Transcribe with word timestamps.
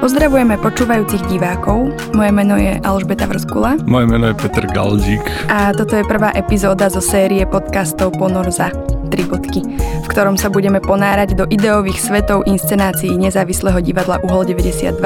Pozdravujeme 0.00 0.56
počúvajúcich 0.56 1.28
divákov. 1.28 1.92
Moje 2.16 2.32
meno 2.32 2.56
je 2.56 2.80
Alžbeta 2.80 3.28
Vrskula. 3.28 3.76
Moje 3.84 4.08
meno 4.08 4.32
je 4.32 4.34
Peter 4.40 4.64
Galdík. 4.64 5.20
A 5.52 5.76
toto 5.76 5.92
je 5.92 6.08
prvá 6.08 6.32
epizóda 6.32 6.88
zo 6.88 7.04
série 7.04 7.44
podcastov 7.44 8.16
Ponorza 8.16 8.72
tri 9.12 9.28
bodky, 9.28 9.60
v 9.76 10.06
ktorom 10.08 10.40
sa 10.40 10.48
budeme 10.48 10.80
ponárať 10.80 11.36
do 11.36 11.44
ideových 11.52 12.00
svetov 12.00 12.48
inscenácií 12.48 13.12
nezávislého 13.12 13.76
divadla 13.84 14.24
Uhol 14.24 14.48
92, 14.48 14.96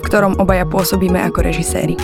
v 0.00 0.02
ktorom 0.08 0.40
obaja 0.40 0.64
pôsobíme 0.64 1.20
ako 1.20 1.44
režiséri. 1.44 2.00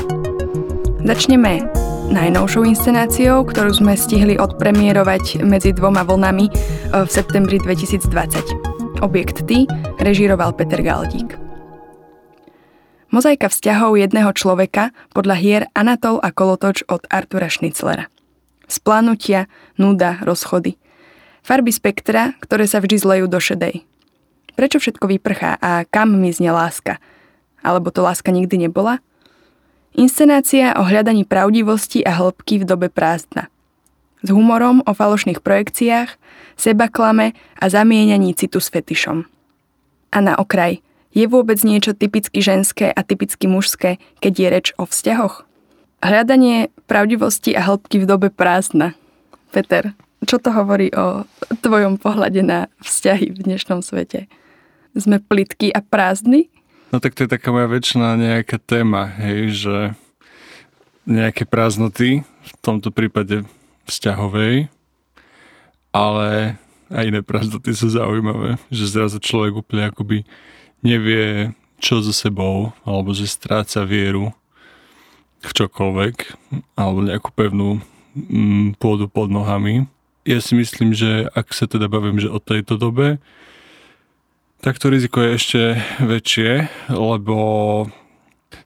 Začneme 1.08 1.64
najnovšou 2.12 2.68
inscenáciou, 2.68 3.48
ktorú 3.48 3.80
sme 3.80 3.96
stihli 3.96 4.36
odpremierovať 4.36 5.40
medzi 5.40 5.72
dvoma 5.72 6.04
vlnami 6.04 6.52
eh, 6.52 6.56
v 7.00 7.08
septembri 7.08 7.56
2020. 7.64 9.00
Objekt 9.00 9.48
Ty 9.48 9.64
režíroval 10.04 10.52
Peter 10.52 10.84
Galdík. 10.84 11.45
Mozaika 13.16 13.48
vzťahov 13.48 13.96
jedného 13.96 14.28
človeka 14.36 14.92
podľa 15.16 15.40
hier 15.40 15.62
Anatol 15.72 16.20
a 16.20 16.28
Kolotoč 16.28 16.84
od 16.84 17.00
Artura 17.08 17.48
Schnitzlera. 17.48 18.12
Splánutia, 18.68 19.48
nuda, 19.80 20.20
rozchody. 20.20 20.76
Farby 21.40 21.72
spektra, 21.72 22.36
ktoré 22.44 22.68
sa 22.68 22.76
vždy 22.76 23.00
zlejú 23.00 23.24
do 23.24 23.40
šedej. 23.40 23.88
Prečo 24.52 24.76
všetko 24.76 25.08
vyprchá 25.08 25.56
a 25.56 25.88
kam 25.88 26.12
mizne 26.12 26.52
láska? 26.52 27.00
Alebo 27.64 27.88
to 27.88 28.04
láska 28.04 28.28
nikdy 28.28 28.68
nebola? 28.68 29.00
Inscenácia 29.96 30.76
o 30.76 30.84
hľadaní 30.84 31.24
pravdivosti 31.24 32.04
a 32.04 32.20
hĺbky 32.20 32.60
v 32.60 32.68
dobe 32.68 32.92
prázdna. 32.92 33.48
S 34.20 34.28
humorom 34.28 34.84
o 34.84 34.92
falošných 34.92 35.40
projekciách, 35.40 36.20
sebaklame 36.60 37.32
a 37.56 37.64
zamieňaní 37.72 38.36
citu 38.36 38.60
s 38.60 38.68
fetišom. 38.68 39.24
A 40.12 40.18
na 40.20 40.36
okraj– 40.36 40.84
je 41.16 41.24
vôbec 41.24 41.56
niečo 41.64 41.96
typicky 41.96 42.44
ženské 42.44 42.92
a 42.92 43.00
typicky 43.00 43.48
mužské, 43.48 43.96
keď 44.20 44.32
je 44.36 44.48
reč 44.52 44.66
o 44.76 44.84
vzťahoch? 44.84 45.48
Hľadanie 46.04 46.68
pravdivosti 46.84 47.56
a 47.56 47.64
hĺbky 47.64 48.04
v 48.04 48.06
dobe 48.06 48.28
prázdna. 48.28 48.92
Peter, 49.48 49.96
čo 50.28 50.36
to 50.36 50.52
hovorí 50.52 50.92
o 50.92 51.24
tvojom 51.64 51.96
pohľade 51.96 52.44
na 52.44 52.68
vzťahy 52.84 53.32
v 53.32 53.38
dnešnom 53.48 53.80
svete? 53.80 54.28
Sme 54.92 55.16
plitky 55.16 55.72
a 55.72 55.80
prázdni? 55.80 56.52
No 56.92 57.00
tak 57.00 57.16
to 57.16 57.24
je 57.24 57.32
taká 57.32 57.48
moja 57.48 57.72
väčšiná 57.72 58.20
nejaká 58.20 58.60
téma, 58.60 59.08
hej, 59.16 59.56
že 59.56 59.76
nejaké 61.08 61.48
prázdnoty, 61.48 62.28
v 62.28 62.52
tomto 62.60 62.92
prípade 62.92 63.48
vzťahovej, 63.88 64.68
ale 65.96 66.60
aj 66.92 67.04
iné 67.08 67.20
prázdnoty 67.24 67.72
sú 67.72 67.88
zaujímavé, 67.88 68.60
že 68.68 68.84
zrazu 68.84 69.16
človek 69.16 69.64
úplne 69.64 69.88
akoby 69.88 70.28
nevie, 70.86 71.50
čo 71.82 71.98
so 72.00 72.14
sebou, 72.14 72.70
alebo 72.86 73.10
že 73.10 73.26
stráca 73.26 73.82
vieru 73.82 74.30
v 75.42 75.50
čokoľvek, 75.50 76.16
alebo 76.78 76.98
nejakú 77.02 77.30
pevnú 77.34 77.82
mm, 78.14 78.78
pôdu 78.78 79.10
pod 79.10 79.28
nohami. 79.28 79.90
Ja 80.26 80.38
si 80.38 80.54
myslím, 80.54 80.94
že 80.94 81.26
ak 81.34 81.50
sa 81.50 81.66
teda 81.66 81.86
bavím 81.90 82.18
že 82.18 82.30
o 82.30 82.38
tejto 82.38 82.78
dobe, 82.78 83.18
tak 84.64 84.80
to 84.80 84.88
riziko 84.88 85.20
je 85.22 85.30
ešte 85.36 85.62
väčšie, 86.02 86.50
lebo 86.90 87.36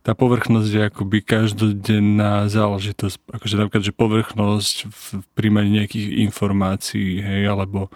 tá 0.00 0.16
povrchnosť 0.16 0.70
je 0.70 0.82
akoby 0.86 1.18
každodenná 1.20 2.46
záležitosť. 2.48 3.16
Akože 3.36 3.58
napríklad, 3.58 3.84
že 3.84 3.92
povrchnosť 3.92 4.76
v 4.86 5.04
príjmaní 5.34 5.82
nejakých 5.82 6.24
informácií, 6.24 7.20
hej, 7.20 7.42
alebo 7.50 7.92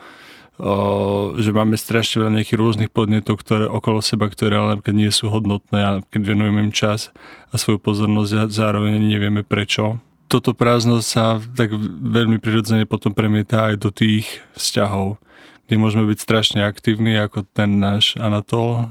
že 1.35 1.51
máme 1.51 1.75
strašne 1.75 2.23
veľa 2.23 2.39
nejakých 2.39 2.61
rôznych 2.63 2.91
podnetov 2.95 3.43
ktoré, 3.43 3.67
okolo 3.67 3.99
seba, 3.99 4.31
ktoré 4.31 4.55
ale 4.55 4.79
napríklad 4.79 4.95
nie 4.95 5.11
sú 5.11 5.27
hodnotné 5.27 5.79
a 5.83 5.91
keď 6.15 6.31
venujeme 6.31 6.71
im 6.71 6.73
čas 6.75 7.11
a 7.51 7.59
svoju 7.59 7.83
pozornosť 7.83 8.33
a 8.39 8.43
zároveň 8.47 9.03
nevieme 9.03 9.43
prečo. 9.43 9.99
Toto 10.31 10.55
prázdno 10.55 11.03
sa 11.03 11.43
tak 11.59 11.75
veľmi 11.75 12.39
prirodzene 12.39 12.87
potom 12.87 13.11
premieta 13.11 13.71
aj 13.71 13.83
do 13.83 13.91
tých 13.91 14.31
vzťahov, 14.55 15.19
kde 15.67 15.75
môžeme 15.75 16.07
byť 16.07 16.19
strašne 16.23 16.61
aktívni 16.63 17.19
ako 17.19 17.51
ten 17.51 17.83
náš 17.83 18.15
Anatol, 18.15 18.87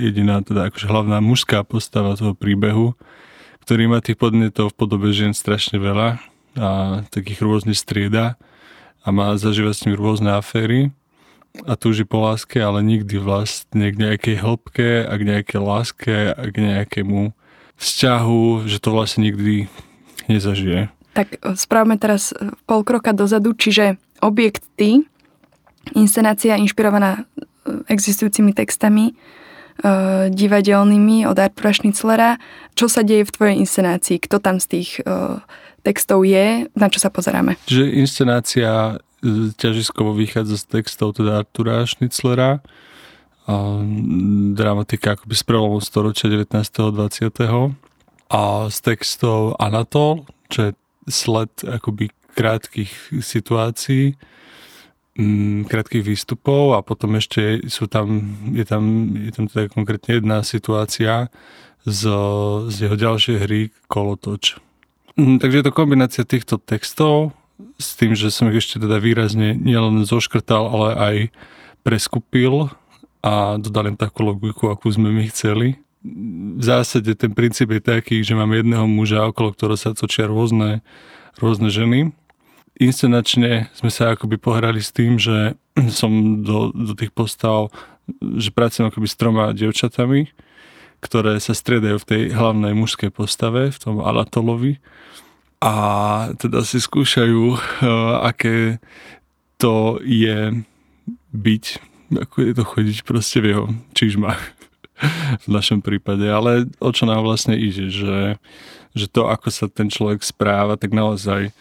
jediná 0.00 0.40
teda 0.40 0.72
akože 0.72 0.88
hlavná 0.88 1.20
mužská 1.20 1.60
postava 1.60 2.16
toho 2.16 2.32
príbehu, 2.32 2.96
ktorý 3.68 3.84
má 3.92 4.00
tých 4.00 4.16
podnetov 4.16 4.72
v 4.72 4.78
podobe 4.80 5.12
žien 5.12 5.36
strašne 5.36 5.76
veľa 5.76 6.24
a 6.56 6.68
takých 7.12 7.44
rôznych 7.44 7.76
strieda 7.76 8.40
a 9.04 9.08
má 9.12 9.36
zažívať 9.36 9.74
s 9.76 9.82
nimi 9.84 9.96
rôzne 10.00 10.32
aféry 10.32 10.92
a 11.68 11.76
túži 11.76 12.08
po 12.08 12.24
láske, 12.24 12.56
ale 12.56 12.80
nikdy 12.80 13.20
vlastne 13.20 13.92
k 13.92 13.96
nejakej 13.96 14.36
hĺbke 14.40 15.04
a 15.04 15.12
k 15.20 15.22
nejakej 15.22 15.60
láske 15.60 16.16
a 16.32 16.42
k 16.48 16.56
nejakému 16.56 17.36
vzťahu, 17.76 18.70
že 18.70 18.78
to 18.80 18.88
vlastne 18.94 19.28
nikdy 19.28 19.68
nezažije. 20.32 20.88
Tak 21.12 21.28
e, 21.44 21.58
spravme 21.58 22.00
teraz 22.00 22.32
e, 22.32 22.56
pol 22.64 22.86
kroka 22.86 23.12
dozadu, 23.12 23.52
čiže 23.52 24.00
objekt 24.24 24.64
ty, 24.80 25.04
inscenácia 25.92 26.56
inšpirovaná 26.56 27.20
e, 27.20 27.84
existujúcimi 27.92 28.56
textami, 28.56 29.16
divadelnými 30.28 31.24
od 31.24 31.32
Artura 31.40 31.72
Schnitzlera. 31.72 32.36
Čo 32.76 32.92
sa 32.92 33.00
deje 33.00 33.24
v 33.24 33.34
tvojej 33.34 33.56
inscenácii? 33.56 34.20
Kto 34.20 34.36
tam 34.36 34.60
z 34.60 34.66
tých 34.68 35.00
textov 35.80 36.28
je? 36.28 36.68
Na 36.76 36.92
čo 36.92 37.00
sa 37.00 37.08
pozeráme? 37.08 37.56
Že 37.66 37.88
inscenácia 38.04 39.00
ťažiskovo 39.56 40.12
vychádza 40.12 40.58
z 40.58 40.64
textov 40.80 41.14
teda 41.16 41.42
Artura 41.42 41.86
Schnitzlera, 41.86 42.60
a 43.42 43.54
dramatika 44.54 45.18
akoby 45.18 45.34
z 45.34 45.42
prelomu 45.42 45.78
storočia 45.82 46.30
19. 46.30 46.94
20. 46.94 47.74
A 48.30 48.42
z 48.70 48.76
textov 48.80 49.58
Anatol, 49.58 50.30
čo 50.46 50.70
je 50.70 50.72
sled 51.10 51.50
akoby 51.66 52.14
krátkých 52.38 53.18
situácií, 53.18 54.14
mm, 55.18 55.66
krátkých 55.66 56.06
výstupov 56.06 56.78
a 56.78 56.86
potom 56.86 57.18
ešte 57.18 57.66
sú 57.66 57.90
tam, 57.90 58.38
je 58.54 58.62
tam, 58.62 59.10
je 59.18 59.32
tam 59.34 59.44
teda 59.50 59.68
konkrétne 59.74 60.22
jedna 60.22 60.46
situácia 60.46 61.28
z, 61.82 62.02
z 62.70 62.76
jeho 62.78 62.96
ďalšej 62.96 63.36
hry 63.42 63.60
Kolotoč. 63.90 64.62
Mm, 65.18 65.42
takže 65.42 65.60
je 65.60 65.66
to 65.66 65.74
kombinácia 65.74 66.22
týchto 66.22 66.62
textov 66.62 67.34
s 67.80 67.98
tým, 67.98 68.14
že 68.14 68.30
som 68.30 68.48
ich 68.50 68.62
ešte 68.62 68.82
teda 68.82 69.02
výrazne 69.02 69.56
nielen 69.56 70.06
zoškrtal, 70.06 70.64
ale 70.68 70.88
aj 70.94 71.16
preskupil 71.82 72.70
a 73.22 73.58
dodal 73.58 73.94
im 73.94 73.98
takú 73.98 74.26
logiku, 74.26 74.70
akú 74.70 74.90
sme 74.90 75.10
my 75.10 75.30
chceli. 75.30 75.78
V 76.58 76.62
zásade 76.62 77.14
ten 77.14 77.30
princíp 77.30 77.70
je 77.70 77.82
taký, 77.82 78.26
že 78.26 78.34
mám 78.34 78.50
jedného 78.50 78.86
muža, 78.90 79.30
okolo 79.30 79.54
ktorého 79.54 79.78
sa 79.78 79.94
točia 79.94 80.26
rôzne, 80.26 80.82
rôzne 81.38 81.70
ženy. 81.70 82.10
Inscenačne 82.82 83.70
sme 83.78 83.90
sa 83.94 84.14
akoby 84.14 84.42
pohrali 84.42 84.82
s 84.82 84.90
tým, 84.90 85.22
že 85.22 85.54
som 86.00 86.42
do, 86.42 86.74
do 86.74 86.98
tých 86.98 87.14
postav, 87.14 87.70
že 88.18 88.50
pracujem 88.50 88.90
akoby 88.90 89.06
s 89.06 89.18
troma 89.18 89.54
devčatami, 89.54 90.34
ktoré 90.98 91.38
sa 91.38 91.54
striedajú 91.54 92.02
v 92.02 92.08
tej 92.08 92.22
hlavnej 92.34 92.74
mužskej 92.74 93.14
postave, 93.14 93.70
v 93.70 93.78
tom 93.78 94.02
Alatolovi 94.02 94.82
a 95.62 95.72
teda 96.42 96.66
si 96.66 96.82
skúšajú, 96.82 97.54
uh, 97.54 98.26
aké 98.26 98.82
to 99.62 100.02
je 100.02 100.66
byť, 101.30 101.64
ako 102.18 102.36
je 102.42 102.52
to 102.58 102.64
chodiť 102.66 102.98
proste 103.06 103.38
v 103.38 103.46
jeho 103.54 103.66
čižmách 103.94 104.42
v 105.46 105.48
našom 105.48 105.78
prípade. 105.78 106.26
Ale 106.26 106.66
o 106.82 106.90
čo 106.90 107.06
nám 107.06 107.22
vlastne 107.22 107.54
ide, 107.54 107.94
že, 107.94 108.42
že 108.90 109.06
to, 109.06 109.30
ako 109.30 109.54
sa 109.54 109.70
ten 109.70 109.86
človek 109.86 110.26
správa, 110.26 110.74
tak 110.74 110.90
naozaj 110.90 111.54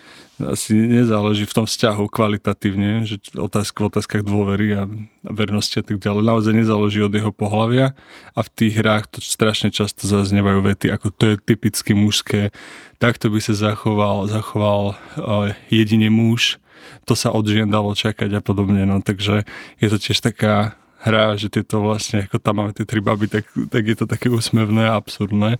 asi 0.50 0.74
nezáleží 0.74 1.46
v 1.46 1.56
tom 1.62 1.66
vzťahu 1.70 2.10
kvalitatívne, 2.10 3.06
že 3.06 3.22
otázka 3.38 3.86
v 3.86 3.90
otázkach 3.94 4.24
dôvery 4.26 4.74
a, 4.74 4.90
vernosti 5.22 5.80
a 5.80 5.86
tak 5.86 6.02
ďalej. 6.02 6.24
Naozaj 6.26 6.54
nezáleží 6.58 7.00
od 7.06 7.14
jeho 7.14 7.30
pohľavia 7.30 7.94
a 8.34 8.40
v 8.42 8.50
tých 8.50 8.74
hrách 8.82 9.06
to 9.14 9.20
strašne 9.22 9.70
často 9.70 10.10
zaznievajú 10.10 10.60
vety, 10.66 10.88
ako 10.90 11.08
to 11.14 11.24
je 11.34 11.36
typicky 11.42 11.94
mužské, 11.94 12.50
takto 12.98 13.30
by 13.30 13.38
sa 13.38 13.54
zachoval, 13.54 14.26
zachoval 14.26 14.94
uh, 14.94 15.54
jedine 15.70 16.10
muž, 16.10 16.58
to 17.06 17.14
sa 17.14 17.30
od 17.30 17.46
žien 17.46 17.70
dalo 17.70 17.94
čakať 17.94 18.38
a 18.38 18.42
podobne, 18.42 18.86
no 18.90 19.06
takže 19.06 19.46
je 19.78 19.88
to 19.90 19.98
tiež 20.02 20.18
taká 20.22 20.81
hra, 21.02 21.34
že 21.38 21.50
tieto 21.50 21.82
vlastne, 21.82 22.30
ako 22.30 22.38
tam 22.38 22.62
máme 22.62 22.72
tie 22.78 22.86
tri 22.86 23.02
baby, 23.02 23.26
tak, 23.28 23.50
tak 23.70 23.84
je 23.84 23.96
to 23.98 24.06
také 24.06 24.30
úsmevné 24.30 24.90
a 24.90 24.98
absurdné 25.02 25.58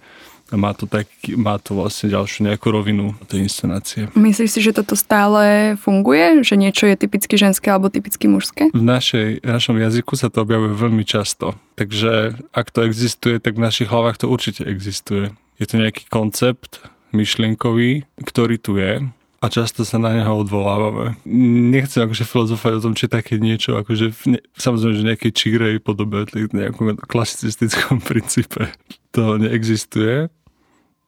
a 0.52 0.56
má 0.60 0.76
to, 0.76 0.84
tak, 0.84 1.08
má 1.40 1.56
to 1.58 1.80
vlastne 1.80 2.12
ďalšiu 2.12 2.52
nejakú 2.52 2.76
rovinu 2.76 3.16
tej 3.32 3.48
inscenácie. 3.48 4.12
Myslíš 4.20 4.52
si, 4.52 4.60
že 4.60 4.76
toto 4.76 5.00
stále 5.00 5.74
funguje? 5.80 6.44
Že 6.44 6.56
niečo 6.60 6.86
je 6.92 7.00
typicky 7.00 7.40
ženské 7.40 7.72
alebo 7.72 7.88
typicky 7.88 8.28
mužské? 8.28 8.68
V, 8.76 8.84
našej, 8.84 9.42
v 9.42 9.48
našom 9.48 9.80
jazyku 9.80 10.20
sa 10.20 10.28
to 10.28 10.44
objavuje 10.44 10.76
veľmi 10.76 11.08
často. 11.08 11.56
Takže 11.80 12.36
ak 12.52 12.68
to 12.68 12.84
existuje, 12.84 13.40
tak 13.40 13.56
v 13.56 13.64
našich 13.64 13.88
hlavách 13.88 14.20
to 14.20 14.28
určite 14.28 14.68
existuje. 14.68 15.32
Je 15.56 15.66
to 15.66 15.80
nejaký 15.80 16.04
koncept 16.12 16.84
myšlienkový, 17.16 18.04
ktorý 18.28 18.56
tu 18.60 18.76
je 18.76 19.08
a 19.42 19.50
často 19.50 19.82
sa 19.82 19.98
na 19.98 20.14
neho 20.14 20.38
odvolávame. 20.38 21.18
Nechcem 21.26 22.06
akože 22.06 22.30
filozofovať 22.30 22.74
o 22.78 22.84
tom, 22.86 22.94
či 22.94 23.10
také 23.10 23.42
niečo, 23.42 23.74
akože 23.74 24.14
v 24.14 24.24
ne, 24.38 24.40
samozrejme, 24.54 24.94
že 25.02 25.10
nejakej 25.10 25.32
čírej 25.34 25.76
podobe, 25.82 26.30
nejakom 26.30 27.02
klasicistickom 27.02 27.98
princípe 28.10 28.70
to 29.10 29.42
neexistuje. 29.42 30.30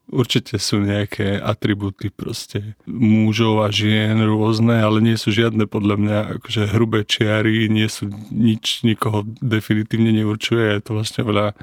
Určite 0.09 0.59
sú 0.59 0.83
nejaké 0.83 1.39
atributy 1.39 2.11
proste 2.11 2.75
mužov 2.89 3.63
a 3.63 3.71
žien 3.71 4.19
rôzne, 4.19 4.81
ale 4.81 4.99
nie 4.99 5.15
sú 5.15 5.31
žiadne 5.31 5.63
podľa 5.69 5.95
mňa 5.95 6.17
akože 6.41 6.75
hrubé 6.75 7.07
čiary, 7.07 7.71
nie 7.71 7.87
sú 7.87 8.11
nič, 8.27 8.83
nikoho 8.83 9.23
definitívne 9.39 10.11
neurčuje, 10.11 10.75
je 10.75 10.81
to 10.83 10.91
vlastne 10.99 11.23
veľa 11.23 11.55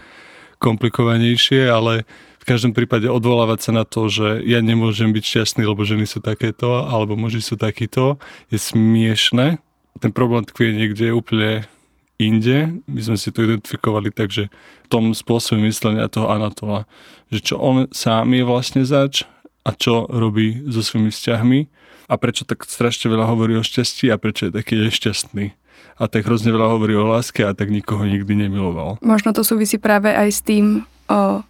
komplikovanejšie, 0.56 1.69
ale 1.69 2.08
v 2.40 2.44
každom 2.48 2.72
prípade 2.72 3.04
odvolávať 3.04 3.69
sa 3.69 3.72
na 3.76 3.84
to, 3.84 4.08
že 4.08 4.40
ja 4.48 4.64
nemôžem 4.64 5.12
byť 5.12 5.25
šťastný, 5.25 5.62
lebo 5.69 5.84
ženy 5.84 6.08
sú 6.08 6.25
takéto, 6.25 6.88
alebo 6.88 7.12
muži 7.12 7.44
sú 7.44 7.60
takíto, 7.60 8.16
je 8.48 8.56
smiešne. 8.56 9.60
Ten 10.00 10.10
problém 10.16 10.48
tkvie 10.48 10.72
niekde 10.72 11.12
úplne 11.12 11.69
inde. 12.16 12.81
My 12.88 13.00
sme 13.04 13.16
si 13.20 13.28
to 13.28 13.44
identifikovali 13.44 14.08
tak, 14.08 14.32
že 14.32 14.48
v 14.84 14.88
tom 14.88 15.12
spôsobe 15.12 15.60
myslenia 15.69 16.08
toho 16.08 16.32
Anatola, 16.32 16.88
že 17.28 17.44
čo 17.44 17.60
on 17.60 17.88
sám 17.92 18.32
je 18.32 18.44
vlastne 18.44 18.82
zač 18.88 19.28
a 19.69 19.76
čo 19.76 20.08
robí 20.08 20.64
so 20.69 20.81
svojimi 20.81 21.12
vzťahmi 21.12 21.60
a 22.08 22.14
prečo 22.16 22.48
tak 22.48 22.64
strašne 22.64 23.12
veľa 23.12 23.28
hovorí 23.28 23.60
o 23.60 23.64
šťastí 23.64 24.08
a 24.08 24.16
prečo 24.16 24.48
je 24.48 24.56
taký 24.56 24.81
nešťastný 24.81 25.60
a 26.00 26.08
tak 26.08 26.25
hrozne 26.25 26.48
veľa 26.52 26.72
hovorí 26.72 26.96
o 26.96 27.04
láske 27.04 27.44
a 27.44 27.52
tak 27.52 27.69
nikoho 27.69 28.08
nikdy 28.08 28.32
nemiloval. 28.32 28.96
Možno 29.04 29.37
to 29.37 29.44
súvisí 29.44 29.76
práve 29.76 30.08
aj 30.08 30.28
s 30.32 30.40
tým 30.40 30.88
o 31.12 31.44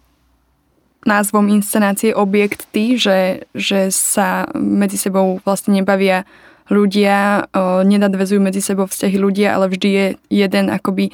názvom 1.05 1.49
inscenácie 1.49 2.13
objekty, 2.13 2.97
že, 2.97 3.49
že 3.57 3.89
sa 3.89 4.45
medzi 4.53 5.01
sebou 5.01 5.41
vlastne 5.41 5.73
nebavia 5.73 6.29
ľudia, 6.71 7.49
o, 7.51 7.83
nedadvezujú 7.83 8.39
medzi 8.39 8.61
sebou 8.63 8.87
vzťahy 8.87 9.17
ľudia, 9.17 9.57
ale 9.57 9.67
vždy 9.67 9.89
je 9.89 10.05
jeden 10.29 10.71
akoby 10.71 11.11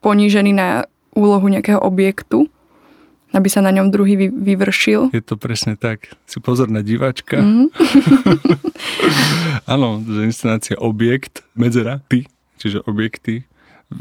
ponížený 0.00 0.52
na 0.56 0.88
úlohu 1.12 1.46
nejakého 1.50 1.78
objektu, 1.82 2.48
aby 3.34 3.48
sa 3.50 3.60
na 3.60 3.74
ňom 3.74 3.90
druhý 3.90 4.14
vy, 4.14 4.26
vyvršil. 4.30 5.10
Je 5.10 5.24
to 5.24 5.34
presne 5.34 5.74
tak. 5.74 6.14
Si 6.24 6.38
pozorná 6.38 6.86
diváčka. 6.86 7.42
Mm. 7.42 7.68
Áno, 9.74 9.98
že 10.06 10.30
inscenácia 10.30 10.78
objekt, 10.78 11.42
medzera, 11.58 11.98
ty, 12.06 12.30
čiže 12.62 12.86
objekty, 12.86 13.42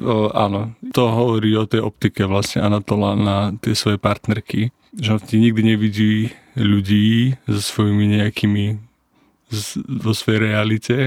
o, 0.02 0.34
áno, 0.34 0.74
to 0.96 1.04
hovorí 1.06 1.54
o 1.60 1.70
tej 1.70 1.86
optike 1.86 2.26
vlastne 2.26 2.66
Anatola 2.66 3.14
na 3.14 3.38
tie 3.62 3.78
svoje 3.78 4.02
partnerky 4.02 4.74
že 4.94 5.18
on 5.18 5.22
nikdy 5.26 5.62
nevidí 5.74 6.14
ľudí 6.54 7.34
so 7.50 7.62
svojimi 7.62 8.22
nejakými 8.22 8.78
vo 10.02 10.14
svojej 10.14 10.40
realite 10.54 10.98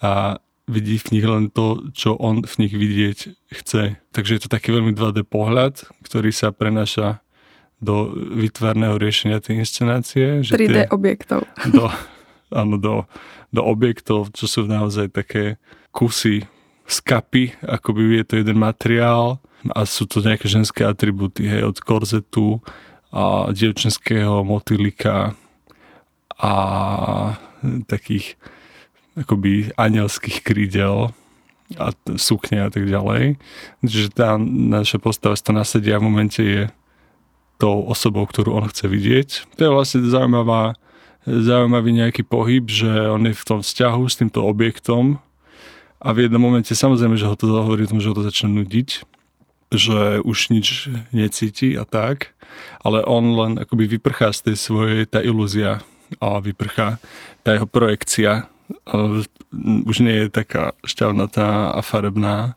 a 0.00 0.40
vidí 0.68 0.96
v 0.96 1.10
nich 1.18 1.26
len 1.26 1.52
to, 1.52 1.90
čo 1.92 2.16
on 2.16 2.44
v 2.44 2.54
nich 2.64 2.72
vidieť 2.72 3.18
chce. 3.60 4.00
Takže 4.12 4.32
je 4.36 4.42
to 4.46 4.52
taký 4.52 4.72
veľmi 4.72 4.96
2D 4.96 5.26
pohľad, 5.28 5.84
ktorý 6.04 6.30
sa 6.32 6.52
prenáša 6.54 7.20
do 7.80 8.12
vytvárneho 8.12 9.00
riešenia 9.00 9.40
tej 9.40 9.64
inscenácie. 9.64 10.44
3D 10.44 10.84
tie, 10.84 10.88
objektov. 10.92 11.48
Do, 11.72 11.88
áno, 12.52 12.76
do, 12.76 12.94
do 13.52 13.60
objektov, 13.64 14.32
čo 14.36 14.44
sú 14.44 14.68
naozaj 14.68 15.12
také 15.12 15.56
kusy 15.90 16.44
skapy, 16.90 17.54
ako 17.62 17.94
by 17.94 18.02
je 18.20 18.24
to 18.26 18.34
jeden 18.42 18.58
materiál 18.58 19.38
a 19.70 19.86
sú 19.86 20.08
to 20.08 20.24
nejaké 20.24 20.50
ženské 20.50 20.82
atributy, 20.82 21.46
hej, 21.46 21.62
od 21.70 21.78
korzetu 21.78 22.58
a 23.14 23.50
dievčenského 23.50 24.42
motýlika 24.42 25.34
a 26.40 26.52
takých 27.86 28.40
akoby 29.18 29.74
anielských 29.76 30.40
krídel 30.40 31.12
a 31.76 31.94
sukne 32.16 32.66
a 32.66 32.70
tak 32.72 32.88
ďalej. 32.88 33.38
Čiže 33.84 34.08
tá 34.16 34.40
naša 34.40 34.98
postava 34.98 35.36
to 35.36 35.52
nasadia 35.54 36.00
v 36.00 36.06
momente 36.06 36.42
je 36.42 36.62
tou 37.60 37.84
osobou, 37.84 38.24
ktorú 38.24 38.56
on 38.56 38.66
chce 38.72 38.88
vidieť. 38.88 39.28
To 39.60 39.60
je 39.60 39.70
vlastne 39.70 40.00
zaujímavá, 40.08 40.80
zaujímavý 41.28 41.90
nejaký 41.92 42.24
pohyb, 42.24 42.64
že 42.66 42.88
on 42.88 43.28
je 43.28 43.36
v 43.36 43.46
tom 43.46 43.60
vzťahu 43.60 44.02
s 44.08 44.16
týmto 44.16 44.40
objektom 44.48 45.20
a 46.00 46.08
v 46.16 46.26
jednom 46.26 46.40
momente 46.40 46.72
samozrejme, 46.72 47.20
že 47.20 47.28
ho 47.28 47.36
to 47.36 47.46
hovorí 47.52 47.84
o 47.84 47.90
tom, 47.92 48.00
že 48.00 48.08
ho 48.08 48.16
to 48.16 48.24
začne 48.24 48.50
nudiť, 48.56 48.88
že 49.70 50.24
už 50.24 50.50
nič 50.50 50.90
necíti 51.14 51.78
a 51.78 51.84
tak, 51.86 52.34
ale 52.82 53.04
on 53.06 53.36
len 53.36 53.52
akoby 53.60 54.00
vyprchá 54.00 54.34
z 54.34 54.50
tej 54.50 54.56
svojej, 54.58 55.00
tá 55.06 55.22
ilúzia 55.22 55.84
a 56.18 56.42
vyprchá 56.42 56.98
tá 57.46 57.54
jeho 57.54 57.70
projekcia 57.70 58.50
už 59.86 59.96
nie 60.02 60.26
je 60.26 60.28
taká 60.30 60.72
šťavnatá 60.86 61.74
a 61.74 61.80
farebná, 61.82 62.54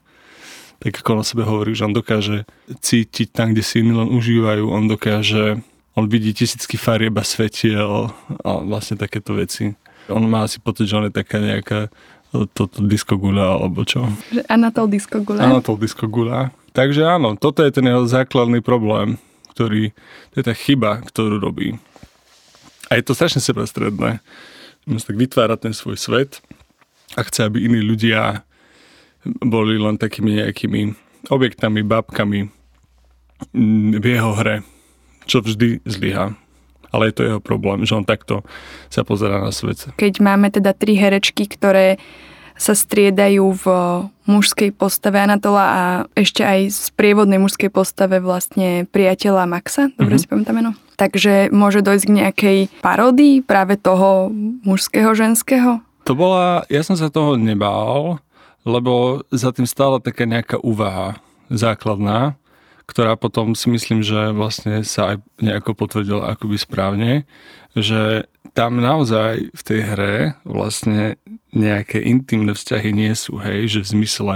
tak 0.78 1.00
ako 1.00 1.10
on 1.18 1.24
o 1.24 1.26
sebe 1.26 1.44
hovorí, 1.48 1.74
že 1.74 1.88
on 1.88 1.96
dokáže 1.96 2.46
cítiť 2.70 3.32
tam, 3.32 3.56
kde 3.56 3.64
si 3.64 3.82
iní 3.82 3.96
len 3.96 4.12
užívajú, 4.12 4.68
on 4.68 4.86
dokáže, 4.86 5.64
on 5.96 6.06
vidí 6.12 6.36
tisícky 6.36 6.76
farieb 6.76 7.16
a 7.18 7.26
svetiel 7.26 8.12
a 8.44 8.50
vlastne 8.62 9.00
takéto 9.00 9.34
veci. 9.34 9.74
On 10.12 10.22
má 10.28 10.44
asi 10.44 10.60
pocit, 10.60 10.92
že 10.92 10.98
on 11.00 11.08
je 11.08 11.16
taká 11.16 11.40
nejaká 11.40 11.88
toto 12.34 12.82
diskogula 12.82 13.62
alebo 13.62 13.86
čo. 13.86 14.10
Anatol 14.50 14.90
diskogula. 14.90 15.46
Anatol 15.46 15.78
diskogula. 15.78 16.50
Takže 16.74 17.06
áno, 17.06 17.38
toto 17.38 17.62
je 17.62 17.70
ten 17.70 17.86
jeho 17.86 18.10
základný 18.10 18.66
problém, 18.66 19.22
ktorý, 19.54 19.94
to 20.34 20.36
je 20.42 20.46
tá 20.50 20.56
chyba, 20.58 21.06
ktorú 21.06 21.38
robí. 21.38 21.78
A 22.90 22.98
je 22.98 23.06
to 23.06 23.14
strašne 23.14 23.42
sebastredné. 23.42 24.18
On 24.90 24.98
tak 24.98 25.16
vytvára 25.16 25.56
ten 25.56 25.72
svoj 25.72 25.96
svet 25.96 26.42
a 27.14 27.22
chce, 27.22 27.46
aby 27.46 27.70
iní 27.70 27.86
ľudia 27.86 28.42
boli 29.46 29.78
len 29.80 29.96
takými 29.96 30.42
nejakými 30.42 30.82
objektami, 31.32 31.86
babkami 31.86 32.50
mm, 33.54 34.02
v 34.02 34.06
jeho 34.06 34.32
hre, 34.36 34.66
čo 35.30 35.40
vždy 35.40 35.86
zlyhá. 35.88 36.36
Ale 36.94 37.10
je 37.10 37.16
to 37.18 37.24
jeho 37.26 37.42
problém, 37.42 37.82
že 37.84 37.98
on 37.98 38.06
takto 38.06 38.46
sa 38.94 39.02
pozera 39.02 39.42
na 39.42 39.50
svet. 39.50 39.90
Keď 39.98 40.22
máme 40.22 40.54
teda 40.54 40.78
tri 40.78 40.94
herečky, 40.94 41.50
ktoré 41.50 41.98
sa 42.54 42.78
striedajú 42.78 43.46
v 43.58 43.66
mužskej 44.30 44.78
postave 44.78 45.18
Anatola 45.18 45.66
a 45.66 45.82
ešte 46.14 46.46
aj 46.46 46.60
z 46.70 46.86
prievodnej 46.94 47.42
mužskej 47.42 47.74
postave 47.74 48.22
vlastne 48.22 48.86
priateľa 48.94 49.50
Maxa, 49.50 49.90
dobre 49.98 50.16
mm-hmm. 50.16 50.22
si 50.22 50.30
pamätám 50.30 50.56
meno. 50.56 50.72
Takže 50.94 51.50
môže 51.50 51.82
dojsť 51.82 52.06
k 52.06 52.16
nejakej 52.22 52.58
paródii 52.86 53.42
práve 53.42 53.82
toho 53.82 54.30
mužského, 54.62 55.18
ženského? 55.18 55.82
To 56.06 56.14
bola, 56.14 56.62
ja 56.70 56.86
som 56.86 56.94
sa 56.94 57.10
toho 57.10 57.40
nebál, 57.40 58.22
lebo 58.64 59.26
za 59.34 59.50
tým 59.50 59.66
stála 59.66 59.98
taká 59.98 60.30
nejaká 60.30 60.62
úvaha 60.62 61.18
základná, 61.50 62.38
ktorá 62.86 63.16
potom 63.16 63.56
si 63.56 63.72
myslím, 63.72 64.04
že 64.04 64.36
vlastne 64.36 64.84
sa 64.84 65.16
aj 65.16 65.24
nejako 65.40 65.72
potvrdila 65.74 66.36
akoby 66.36 66.58
správne, 66.60 67.12
že 67.74 68.28
tam 68.54 68.78
naozaj 68.78 69.50
v 69.50 69.62
tej 69.66 69.82
hre 69.82 70.16
vlastne 70.46 71.18
nejaké 71.54 72.02
intimné 72.02 72.54
vzťahy 72.54 72.94
nie 72.94 73.14
sú, 73.18 73.42
hej, 73.42 73.70
že 73.70 73.80
v 73.82 73.92
zmysle 74.00 74.36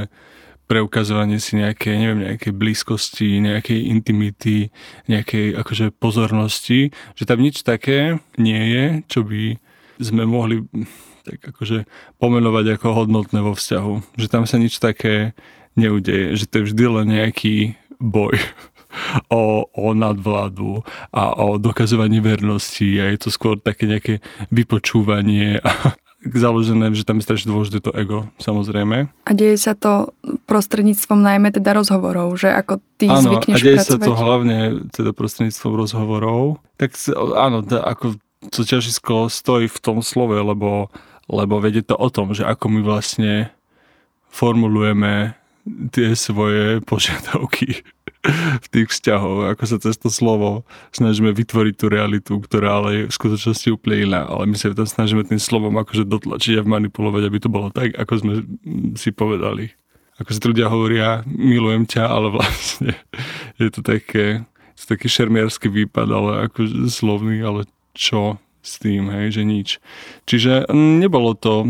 preukazovanie 0.67 1.39
si 1.39 1.55
nejaké, 1.55 1.95
neviem, 1.95 2.27
nejakej 2.27 2.51
blízkosti, 2.51 3.39
nejakej 3.39 3.87
intimity, 3.87 4.69
nejakej 5.07 5.55
akože 5.55 5.95
pozornosti, 5.95 6.91
že 7.15 7.23
tam 7.23 7.39
nič 7.39 7.63
také 7.63 8.19
nie 8.35 8.61
je, 8.67 8.85
čo 9.07 9.23
by 9.23 9.55
sme 9.97 10.27
mohli 10.27 10.67
tak 11.27 11.43
akože 11.55 11.83
pomenovať 12.23 12.79
ako 12.79 12.87
hodnotné 13.03 13.39
vo 13.43 13.51
vzťahu. 13.51 14.15
Že 14.15 14.27
tam 14.31 14.43
sa 14.47 14.55
nič 14.59 14.79
také 14.79 15.35
neudeje, 15.75 16.39
že 16.39 16.45
to 16.47 16.63
je 16.63 16.67
vždy 16.71 16.85
len 16.87 17.07
nejaký 17.19 17.75
boj 17.99 18.37
o, 19.33 19.67
o 19.67 19.87
nadvládu 19.93 20.81
a 21.13 21.33
o 21.37 21.57
dokazovanie 21.57 22.21
vernosti 22.21 22.97
a 23.01 23.11
je 23.11 23.17
to 23.17 23.29
skôr 23.29 23.59
také 23.59 23.85
nejaké 23.89 24.13
vypočúvanie 24.49 25.61
a 25.67 25.93
založené, 26.25 26.89
že 26.97 27.05
tam 27.05 27.21
je 27.21 27.27
strašne 27.29 27.53
dôležité 27.53 27.79
to 27.79 27.91
ego, 27.93 28.27
samozrejme. 28.41 29.07
A 29.07 29.31
deje 29.37 29.55
sa 29.61 29.77
to 29.77 30.11
prostredníctvom 30.49 31.21
najmä 31.21 31.53
teda 31.53 31.77
rozhovorov, 31.77 32.35
že 32.35 32.49
ako 32.49 32.81
ty 32.97 33.05
áno, 33.07 33.37
zvykneš 33.37 33.55
a 33.55 33.63
deje 33.63 33.77
pracovať? 33.79 34.01
sa 34.01 34.07
to 34.09 34.13
hlavne 34.17 34.57
teda 34.89 35.11
prostredníctvom 35.13 35.73
rozhovorov. 35.77 36.41
Tak 36.81 36.97
áno, 37.37 37.61
tá, 37.61 37.85
ako 37.85 38.17
to 38.49 38.61
ťažisko 38.65 39.29
stojí 39.29 39.69
v 39.69 39.79
tom 39.79 40.01
slove, 40.01 40.35
lebo, 40.35 40.89
lebo 41.29 41.61
vedie 41.61 41.85
to 41.85 41.93
o 41.93 42.09
tom, 42.09 42.33
že 42.33 42.43
ako 42.43 42.65
my 42.73 42.81
vlastne 42.81 43.53
formulujeme 44.33 45.37
tie 45.91 46.15
svoje 46.15 46.79
požiadavky 46.83 47.83
v 48.59 48.67
tých 48.73 48.87
vzťahoch, 48.91 49.55
ako 49.55 49.63
sa 49.63 49.77
cez 49.79 49.95
to 49.95 50.11
slovo 50.11 50.67
snažíme 50.91 51.31
vytvoriť 51.31 51.75
tú 51.77 51.85
realitu, 51.87 52.33
ktorá 52.43 52.81
ale 52.83 52.89
je 52.91 53.03
v 53.07 53.17
skutočnosti 53.17 53.67
úplne 53.71 54.09
iná. 54.09 54.21
Ale 54.27 54.49
my 54.49 54.55
sa 54.57 54.73
to 54.73 54.83
snažíme 54.83 55.23
tým 55.23 55.39
slovom 55.39 55.79
akože 55.79 56.03
dotlačiť 56.03 56.59
a 56.59 56.67
manipulovať, 56.67 57.23
aby 57.23 57.37
to 57.39 57.49
bolo 57.51 57.71
tak, 57.71 57.95
ako 57.95 58.13
sme 58.19 58.33
si 58.99 59.15
povedali. 59.15 59.71
Ako 60.17 60.33
si 60.33 60.41
ľudia 60.41 60.67
hovoria, 60.67 61.21
milujem 61.29 61.85
ťa, 61.85 62.03
ale 62.09 62.33
vlastne 62.33 62.97
je 63.61 63.69
to 63.69 63.85
také, 63.85 64.43
je 64.75 64.79
to 64.83 64.97
taký 64.97 65.07
šermiarský 65.07 65.69
výpad, 65.69 66.07
ale 66.09 66.31
akože 66.49 66.89
slovný, 66.89 67.45
ale 67.45 67.69
čo 67.93 68.41
s 68.67 68.83
tým, 68.83 69.07
hej, 69.07 69.39
že 69.39 69.43
nič. 69.47 69.69
Čiže 70.27 70.67
nebolo 70.75 71.31
to 71.39 71.63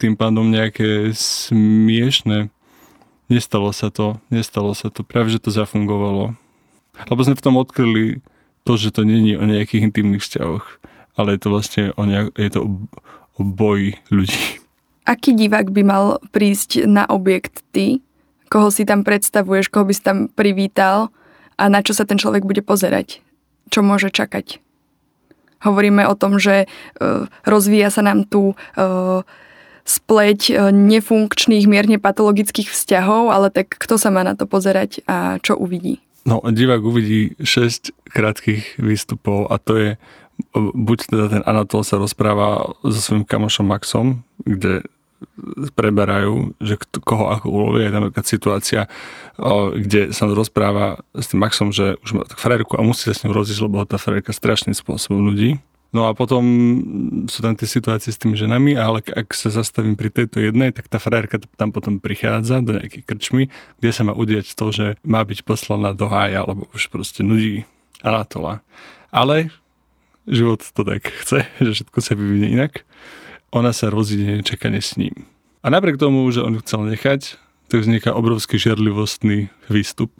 tým 0.00 0.14
pádom 0.16 0.48
nejaké 0.48 1.12
smiešne. 1.12 2.48
Nestalo 3.30 3.70
sa 3.70 3.94
to, 3.94 4.18
nestalo 4.26 4.74
sa 4.74 4.90
to, 4.90 5.06
práve 5.06 5.30
že 5.30 5.38
to 5.38 5.54
zafungovalo. 5.54 6.34
Lebo 7.06 7.20
sme 7.22 7.38
v 7.38 7.44
tom 7.46 7.54
odkryli 7.56 8.18
to, 8.66 8.74
že 8.74 8.90
to 8.90 9.06
není 9.06 9.38
o 9.38 9.46
nejakých 9.46 9.86
intimných 9.86 10.20
vzťahoch, 10.20 10.66
ale 11.14 11.38
je 11.38 11.40
to 11.40 11.48
vlastne 11.48 11.84
o, 11.94 12.02
nejak, 12.04 12.34
je 12.34 12.50
to 12.50 12.60
o, 12.66 12.68
boji 13.40 14.02
ľudí. 14.10 14.60
Aký 15.06 15.32
divák 15.32 15.70
by 15.70 15.82
mal 15.86 16.04
prísť 16.34 16.84
na 16.90 17.06
objekt 17.06 17.62
ty? 17.70 18.02
Koho 18.50 18.74
si 18.74 18.82
tam 18.82 19.06
predstavuješ, 19.06 19.70
koho 19.70 19.86
by 19.86 19.94
si 19.94 20.02
tam 20.02 20.26
privítal 20.26 21.14
a 21.54 21.70
na 21.70 21.86
čo 21.86 21.94
sa 21.94 22.02
ten 22.02 22.18
človek 22.18 22.42
bude 22.42 22.66
pozerať? 22.66 23.22
Čo 23.70 23.86
môže 23.86 24.10
čakať? 24.10 24.58
Hovoríme 25.62 26.02
o 26.08 26.18
tom, 26.18 26.42
že 26.42 26.66
uh, 26.66 27.30
rozvíja 27.46 27.94
sa 27.94 28.02
nám 28.02 28.26
tu 28.26 28.58
uh, 28.58 29.22
spleť 29.84 30.40
uh, 30.50 30.68
nefunkčných, 30.70 31.68
mierne 31.70 31.98
patologických 32.00 32.70
vzťahov, 32.70 33.32
ale 33.32 33.48
tak 33.52 33.76
kto 33.76 33.96
sa 34.00 34.08
má 34.12 34.24
na 34.24 34.34
to 34.34 34.44
pozerať 34.44 35.04
a 35.08 35.40
čo 35.40 35.56
uvidí? 35.56 36.02
No, 36.28 36.44
divák 36.44 36.84
uvidí 36.84 37.32
6 37.40 37.96
krátkých 38.12 38.76
výstupov 38.76 39.48
a 39.48 39.56
to 39.56 39.72
je 39.76 39.90
buď 40.56 40.98
teda 41.12 41.26
ten 41.28 41.42
Anatol 41.44 41.84
sa 41.84 42.00
rozpráva 42.00 42.72
so 42.84 42.98
svojím 43.00 43.24
kamošom 43.28 43.66
Maxom, 43.66 44.24
kde 44.40 44.84
preberajú, 45.76 46.56
že 46.64 46.80
koho 47.04 47.28
ako 47.28 47.46
ulovia. 47.52 47.88
Je 47.88 47.94
tam 47.94 48.04
taká 48.08 48.22
situácia, 48.24 48.80
kde 49.76 50.16
sa 50.16 50.24
rozpráva 50.32 51.04
s 51.12 51.28
tým 51.28 51.44
Maxom, 51.44 51.68
že 51.70 52.00
už 52.00 52.10
má 52.16 52.22
tak 52.24 52.40
frajerku 52.40 52.80
a 52.80 52.84
musí 52.84 53.08
sa 53.08 53.14
s 53.16 53.22
ním 53.24 53.36
rozísť, 53.36 53.60
lebo 53.60 53.84
tá 53.84 54.00
frajerka 54.00 54.32
strašným 54.32 54.72
spôsobom 54.72 55.20
ľudí. 55.20 55.60
No 55.90 56.06
a 56.06 56.14
potom 56.14 56.44
sú 57.26 57.42
tam 57.42 57.58
tie 57.58 57.66
situácie 57.66 58.14
s 58.14 58.20
tými 58.22 58.38
ženami, 58.38 58.78
ale 58.78 59.02
ak 59.02 59.34
sa 59.34 59.50
zastavím 59.50 59.98
pri 59.98 60.14
tejto 60.14 60.38
jednej, 60.38 60.70
tak 60.70 60.86
tá 60.86 61.02
frajerka 61.02 61.42
tam 61.58 61.74
potom 61.74 61.98
prichádza 61.98 62.62
do 62.62 62.78
nejakej 62.78 63.02
krčmy, 63.02 63.50
kde 63.82 63.90
sa 63.90 64.06
má 64.06 64.14
udiať 64.14 64.54
to, 64.54 64.70
že 64.70 64.86
má 65.02 65.26
byť 65.26 65.42
poslaná 65.42 65.90
do 65.90 66.06
hája, 66.06 66.46
alebo 66.46 66.70
už 66.70 66.94
proste 66.94 67.26
nudí 67.26 67.66
Anatola. 68.06 68.62
Ale 69.10 69.50
život 70.30 70.62
to 70.62 70.86
tak 70.86 71.10
chce, 71.10 71.42
že 71.58 71.70
všetko 71.74 71.98
sa 71.98 72.14
vyvinie 72.14 72.54
inak. 72.54 72.86
Ona 73.50 73.74
sa 73.74 73.90
rozíde 73.90 74.30
nečakane 74.30 74.78
s 74.78 74.94
ním. 74.94 75.26
A 75.66 75.74
napriek 75.74 75.98
tomu, 75.98 76.22
že 76.30 76.46
on 76.46 76.54
chcel 76.62 76.86
nechať, 76.86 77.34
tak 77.66 77.82
vzniká 77.82 78.14
obrovský 78.14 78.62
žiarlivostný 78.62 79.50
výstup 79.66 80.14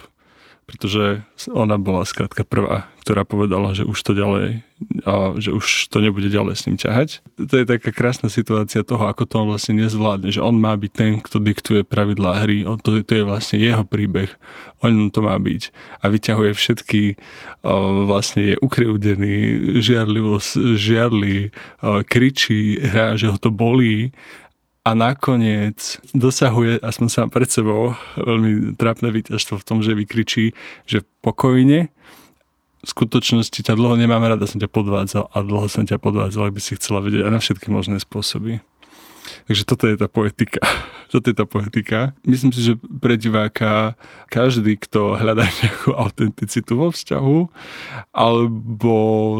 pretože 0.69 1.26
ona 1.50 1.76
bola 1.76 2.07
skrátka 2.07 2.47
prvá, 2.47 2.87
ktorá 3.02 3.26
povedala, 3.26 3.75
že 3.75 3.83
už 3.83 3.99
to 4.07 4.12
ďalej, 4.14 4.62
a 5.02 5.35
že 5.37 5.50
už 5.52 5.90
to 5.93 5.99
nebude 5.99 6.31
ďalej 6.31 6.55
s 6.57 6.64
ním 6.71 6.79
ťahať. 6.79 7.21
To 7.37 7.55
je 7.59 7.67
taká 7.67 7.90
krásna 7.90 8.31
situácia 8.31 8.87
toho, 8.87 9.11
ako 9.11 9.26
to 9.26 9.35
on 9.43 9.50
vlastne 9.50 9.76
nezvládne, 9.83 10.31
že 10.31 10.40
on 10.40 10.57
má 10.57 10.73
byť 10.79 10.93
ten, 10.95 11.12
kto 11.19 11.43
diktuje 11.43 11.83
pravidlá 11.83 12.47
hry, 12.47 12.62
to, 12.87 13.02
to 13.02 13.12
je 13.12 13.25
vlastne 13.26 13.59
jeho 13.59 13.83
príbeh, 13.83 14.31
on 14.81 15.11
to 15.11 15.21
má 15.21 15.37
byť. 15.37 15.62
A 16.00 16.09
vyťahuje 16.09 16.52
všetky, 16.55 17.19
vlastne 18.07 18.55
je 18.55 18.57
ukrivdený, 18.62 19.37
žiarlivo 19.83 20.38
žiarli, 20.79 21.50
kričí, 22.07 22.79
hrá, 22.79 23.19
že 23.19 23.29
ho 23.29 23.37
to 23.37 23.50
bolí 23.50 24.14
a 24.81 24.91
nakoniec 24.97 26.01
dosahuje, 26.17 26.81
aspoň 26.81 27.09
sám 27.13 27.29
pred 27.29 27.49
sebou, 27.53 27.93
veľmi 28.17 28.81
trápne 28.81 29.13
víťazstvo 29.13 29.61
v 29.61 29.67
tom, 29.67 29.79
že 29.85 29.93
vykričí, 29.93 30.57
že 30.89 31.05
pokojne, 31.21 31.93
v 32.81 32.89
skutočnosti 32.89 33.61
ťa 33.61 33.77
dlho 33.77 34.01
nemám 34.01 34.25
rada, 34.25 34.49
som 34.49 34.57
ťa 34.57 34.73
podvádzal 34.73 35.29
a 35.29 35.37
dlho 35.45 35.69
som 35.69 35.85
ťa 35.85 36.01
podvádzal, 36.01 36.49
ak 36.49 36.57
by 36.57 36.61
si 36.65 36.81
chcela 36.81 37.05
vedieť 37.05 37.29
aj 37.29 37.33
na 37.37 37.41
všetky 37.45 37.69
možné 37.69 38.01
spôsoby. 38.01 38.65
Takže 39.53 39.69
toto 39.69 39.85
je 39.85 40.01
tá 40.01 40.09
poetika. 40.09 40.65
Toto 41.11 41.26
je 41.26 41.35
tá 41.35 41.43
poetika. 41.43 42.14
Myslím 42.23 42.55
si, 42.55 42.62
že 42.62 42.79
pre 42.79 43.19
diváka 43.19 43.99
každý, 44.31 44.79
kto 44.79 45.19
hľadá 45.19 45.50
nejakú 45.62 45.90
autenticitu 45.90 46.79
vo 46.79 46.88
vzťahu 46.95 47.38
alebo 48.14 48.95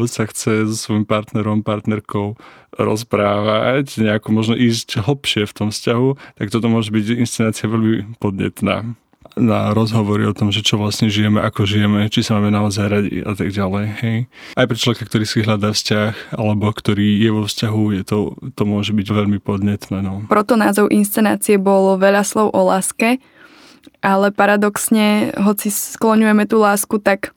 sa 0.05 0.27
chce 0.27 0.67
so 0.67 0.75
svojím 0.75 1.07
partnerom, 1.07 1.63
partnerkou 1.63 2.35
rozprávať, 2.75 4.03
nejako 4.03 4.27
možno 4.35 4.55
ísť 4.59 5.03
hlbšie 5.03 5.43
v 5.47 5.55
tom 5.55 5.69
vzťahu, 5.71 6.39
tak 6.39 6.47
toto 6.51 6.67
môže 6.67 6.91
byť 6.91 7.23
inscenácia 7.23 7.71
veľmi 7.71 8.19
podnetná 8.19 8.95
na 9.39 9.71
rozhovory 9.71 10.27
o 10.27 10.35
tom, 10.35 10.51
že 10.51 10.65
čo 10.65 10.75
vlastne 10.75 11.07
žijeme, 11.07 11.39
ako 11.39 11.63
žijeme, 11.63 12.09
či 12.11 12.25
sa 12.25 12.37
máme 12.37 12.51
naozaj 12.51 12.85
radi 12.91 13.23
a 13.23 13.31
tak 13.31 13.49
ďalej. 13.55 13.85
Hej. 14.03 14.17
Aj 14.59 14.65
pre 14.67 14.77
človeka, 14.77 15.07
ktorý 15.07 15.25
si 15.25 15.45
hľadá 15.45 15.71
vzťah, 15.71 16.35
alebo 16.35 16.67
ktorý 16.73 17.21
je 17.21 17.29
vo 17.31 17.43
vzťahu, 17.47 17.83
je 17.95 18.03
to, 18.03 18.17
to 18.53 18.63
môže 18.67 18.91
byť 18.91 19.07
veľmi 19.07 19.39
podnetné. 19.39 20.03
No. 20.03 20.27
Proto 20.27 20.59
názov 20.59 20.91
inscenácie 20.91 21.55
bolo 21.55 21.95
veľa 21.95 22.27
slov 22.27 22.51
o 22.51 22.61
láske, 22.67 23.23
ale 24.01 24.33
paradoxne, 24.33 25.31
hoci 25.37 25.71
skloňujeme 25.71 26.45
tú 26.49 26.61
lásku, 26.61 26.99
tak 26.99 27.31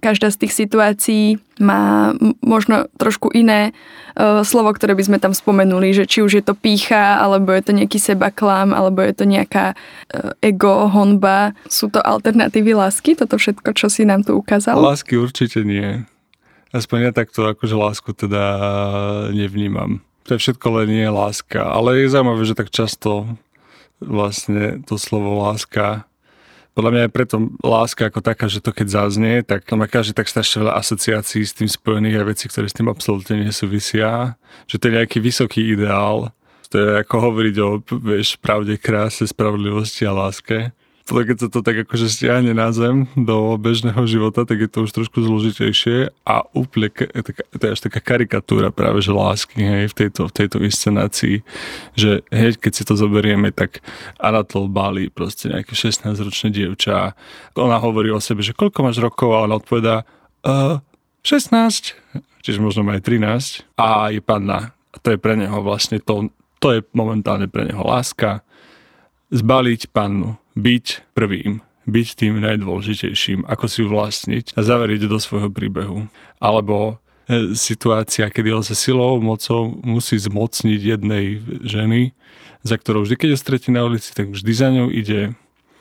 každá 0.00 0.32
z 0.32 0.40
tých 0.46 0.56
situácií 0.56 1.36
má 1.60 2.16
možno 2.40 2.88
trošku 2.96 3.28
iné 3.36 3.76
uh, 4.16 4.40
slovo, 4.40 4.72
ktoré 4.72 4.96
by 4.96 5.04
sme 5.04 5.18
tam 5.20 5.36
spomenuli, 5.36 5.92
že 5.92 6.08
či 6.08 6.24
už 6.24 6.40
je 6.40 6.44
to 6.44 6.56
pícha, 6.56 7.20
alebo 7.20 7.52
je 7.52 7.62
to 7.62 7.76
nejaký 7.76 8.00
sebaklam, 8.00 8.72
alebo 8.72 9.04
je 9.04 9.12
to 9.12 9.28
nejaká 9.28 9.76
uh, 9.76 10.32
ego, 10.40 10.88
honba. 10.88 11.52
Sú 11.68 11.92
to 11.92 12.00
alternatívy 12.00 12.72
lásky, 12.72 13.12
toto 13.12 13.36
všetko, 13.36 13.76
čo 13.76 13.92
si 13.92 14.08
nám 14.08 14.24
tu 14.24 14.34
ukázal? 14.34 14.80
Lásky 14.80 15.20
určite 15.20 15.60
nie. 15.62 16.08
Aspoň 16.72 17.10
ja 17.10 17.12
takto 17.12 17.44
akože 17.50 17.76
lásku 17.76 18.10
teda 18.16 18.44
nevnímam. 19.36 20.00
To 20.24 20.38
je 20.38 20.42
všetko 20.42 20.66
len 20.80 20.88
nie 20.88 21.08
láska. 21.10 21.66
Ale 21.66 21.98
je 22.00 22.14
zaujímavé, 22.14 22.42
že 22.46 22.54
tak 22.54 22.70
často 22.70 23.26
vlastne 24.00 24.80
to 24.86 24.96
slovo 24.96 25.44
láska 25.44 26.08
podľa 26.74 26.90
mňa 26.90 27.02
je 27.06 27.14
preto 27.14 27.36
láska 27.60 28.08
ako 28.08 28.20
taká, 28.22 28.46
že 28.46 28.62
to 28.62 28.70
keď 28.70 28.86
zaznie, 28.88 29.42
tak 29.42 29.66
to 29.66 29.74
má 29.74 29.90
každý 29.90 30.14
tak 30.14 30.30
strašne 30.30 30.66
veľa 30.66 30.78
asociácií 30.78 31.42
s 31.42 31.56
tým 31.56 31.68
spojených 31.68 32.22
a 32.22 32.28
veci, 32.28 32.46
ktoré 32.46 32.70
s 32.70 32.76
tým 32.76 32.88
absolútne 32.88 33.42
nesúvisia. 33.42 34.38
Že 34.70 34.76
to 34.78 34.84
je 34.86 34.96
nejaký 35.02 35.18
vysoký 35.18 35.60
ideál. 35.74 36.30
To 36.70 36.74
je 36.78 36.88
ako 37.02 37.16
hovoriť 37.30 37.54
o 37.66 37.68
vieš, 37.98 38.38
pravde, 38.38 38.78
kráse, 38.78 39.26
spravodlivosti 39.26 40.06
a 40.06 40.14
láske 40.14 40.70
potom 41.06 41.26
keď 41.26 41.36
sa 41.42 41.48
to 41.50 41.60
tak 41.64 41.76
akože 41.86 42.06
stiahne 42.06 42.52
na 42.54 42.70
zem 42.70 43.08
do 43.18 43.58
bežného 43.58 44.04
života, 44.06 44.46
tak 44.46 44.62
je 44.62 44.70
to 44.70 44.86
už 44.86 44.90
trošku 44.94 45.20
zložitejšie 45.20 46.12
a 46.24 46.34
úplne, 46.54 46.92
to 47.30 47.62
je 47.66 47.74
až 47.74 47.80
taká 47.82 47.98
karikatúra 47.98 48.70
práve, 48.70 49.02
že 49.02 49.10
lásky 49.10 49.58
hej, 49.58 49.84
v, 49.90 49.94
tejto, 49.96 50.30
v 50.30 50.32
tejto 50.32 50.56
inscenácii, 50.62 51.42
že 51.98 52.22
hneď 52.30 52.62
keď 52.62 52.72
si 52.72 52.82
to 52.86 52.94
zoberieme, 52.94 53.50
tak 53.50 53.82
Anatol 54.22 54.70
Bali, 54.70 55.10
proste 55.10 55.50
nejaké 55.50 55.74
16-ročné 55.74 56.54
dievča, 56.54 57.18
ona 57.58 57.76
hovorí 57.82 58.08
o 58.14 58.22
sebe, 58.22 58.40
že 58.44 58.56
koľko 58.56 58.78
máš 58.86 59.02
rokov 59.02 59.34
a 59.34 59.44
ona 59.44 59.58
odpovedá 59.58 60.06
uh, 60.46 60.78
16, 61.26 61.96
čiže 62.40 62.58
možno 62.62 62.86
aj 62.88 63.04
13 63.04 63.76
a 63.76 64.08
je 64.08 64.20
panna. 64.24 64.72
A 64.90 64.96
to 64.98 65.14
je 65.14 65.18
pre 65.20 65.36
neho 65.36 65.60
vlastne 65.62 66.00
to, 66.02 66.32
to 66.58 66.68
je 66.74 66.80
momentálne 66.96 67.46
pre 67.46 67.68
neho 67.68 67.84
láska, 67.84 68.42
zbaliť 69.30 69.94
pannu 69.94 70.39
byť 70.56 71.14
prvým, 71.14 71.60
byť 71.86 72.08
tým 72.14 72.40
najdôležitejším, 72.42 73.46
ako 73.46 73.64
si 73.66 73.76
ju 73.82 73.86
vlastniť 73.90 74.54
a 74.54 74.60
zaveriť 74.62 75.10
do 75.10 75.18
svojho 75.18 75.50
príbehu. 75.50 76.06
Alebo 76.38 77.00
e, 77.26 77.54
situácia, 77.58 78.30
kedy 78.30 78.54
on 78.54 78.64
sa 78.64 78.78
silou, 78.78 79.18
mocou 79.18 79.74
musí 79.82 80.18
zmocniť 80.18 80.80
jednej 80.80 81.42
ženy, 81.64 82.14
za 82.62 82.76
ktorou 82.76 83.08
vždy, 83.08 83.16
keď 83.16 83.28
ho 83.34 83.38
stretí 83.38 83.68
na 83.72 83.84
ulici, 83.86 84.12
tak 84.12 84.30
vždy 84.30 84.52
za 84.52 84.68
ňou 84.68 84.88
ide 84.92 85.32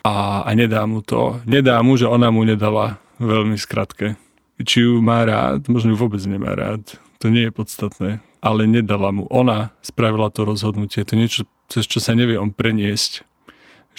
a, 0.04 0.48
a 0.48 0.50
nedá 0.56 0.88
mu 0.88 1.04
to. 1.04 1.44
Nedá 1.44 1.84
mu, 1.84 2.00
že 2.00 2.08
ona 2.08 2.32
mu 2.32 2.48
nedala 2.48 2.98
veľmi 3.20 3.60
skratke. 3.60 4.16
Či 4.60 4.88
ju 4.88 5.00
má 5.00 5.24
rád, 5.24 5.68
možno 5.72 5.96
ju 5.96 5.98
vôbec 6.00 6.20
nemá 6.24 6.56
rád. 6.56 6.84
To 7.20 7.28
nie 7.28 7.48
je 7.48 7.54
podstatné. 7.56 8.10
Ale 8.40 8.64
nedala 8.64 9.12
mu. 9.12 9.28
Ona 9.28 9.76
spravila 9.84 10.32
to 10.32 10.48
rozhodnutie. 10.48 11.04
To 11.04 11.20
niečo, 11.20 11.44
cez 11.68 11.84
čo 11.84 12.00
sa 12.00 12.16
nevie 12.16 12.40
on 12.40 12.56
preniesť 12.56 13.28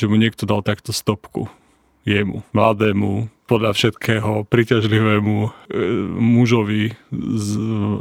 že 0.00 0.08
mu 0.08 0.16
niekto 0.16 0.48
dal 0.48 0.64
takto 0.64 0.96
stopku 0.96 1.52
jemu, 2.08 2.40
mladému, 2.56 3.28
podľa 3.44 3.74
všetkého 3.74 4.46
priťažlivému 4.46 5.36
e, 5.42 5.50
mužovi 6.16 6.94
z, 7.10 7.48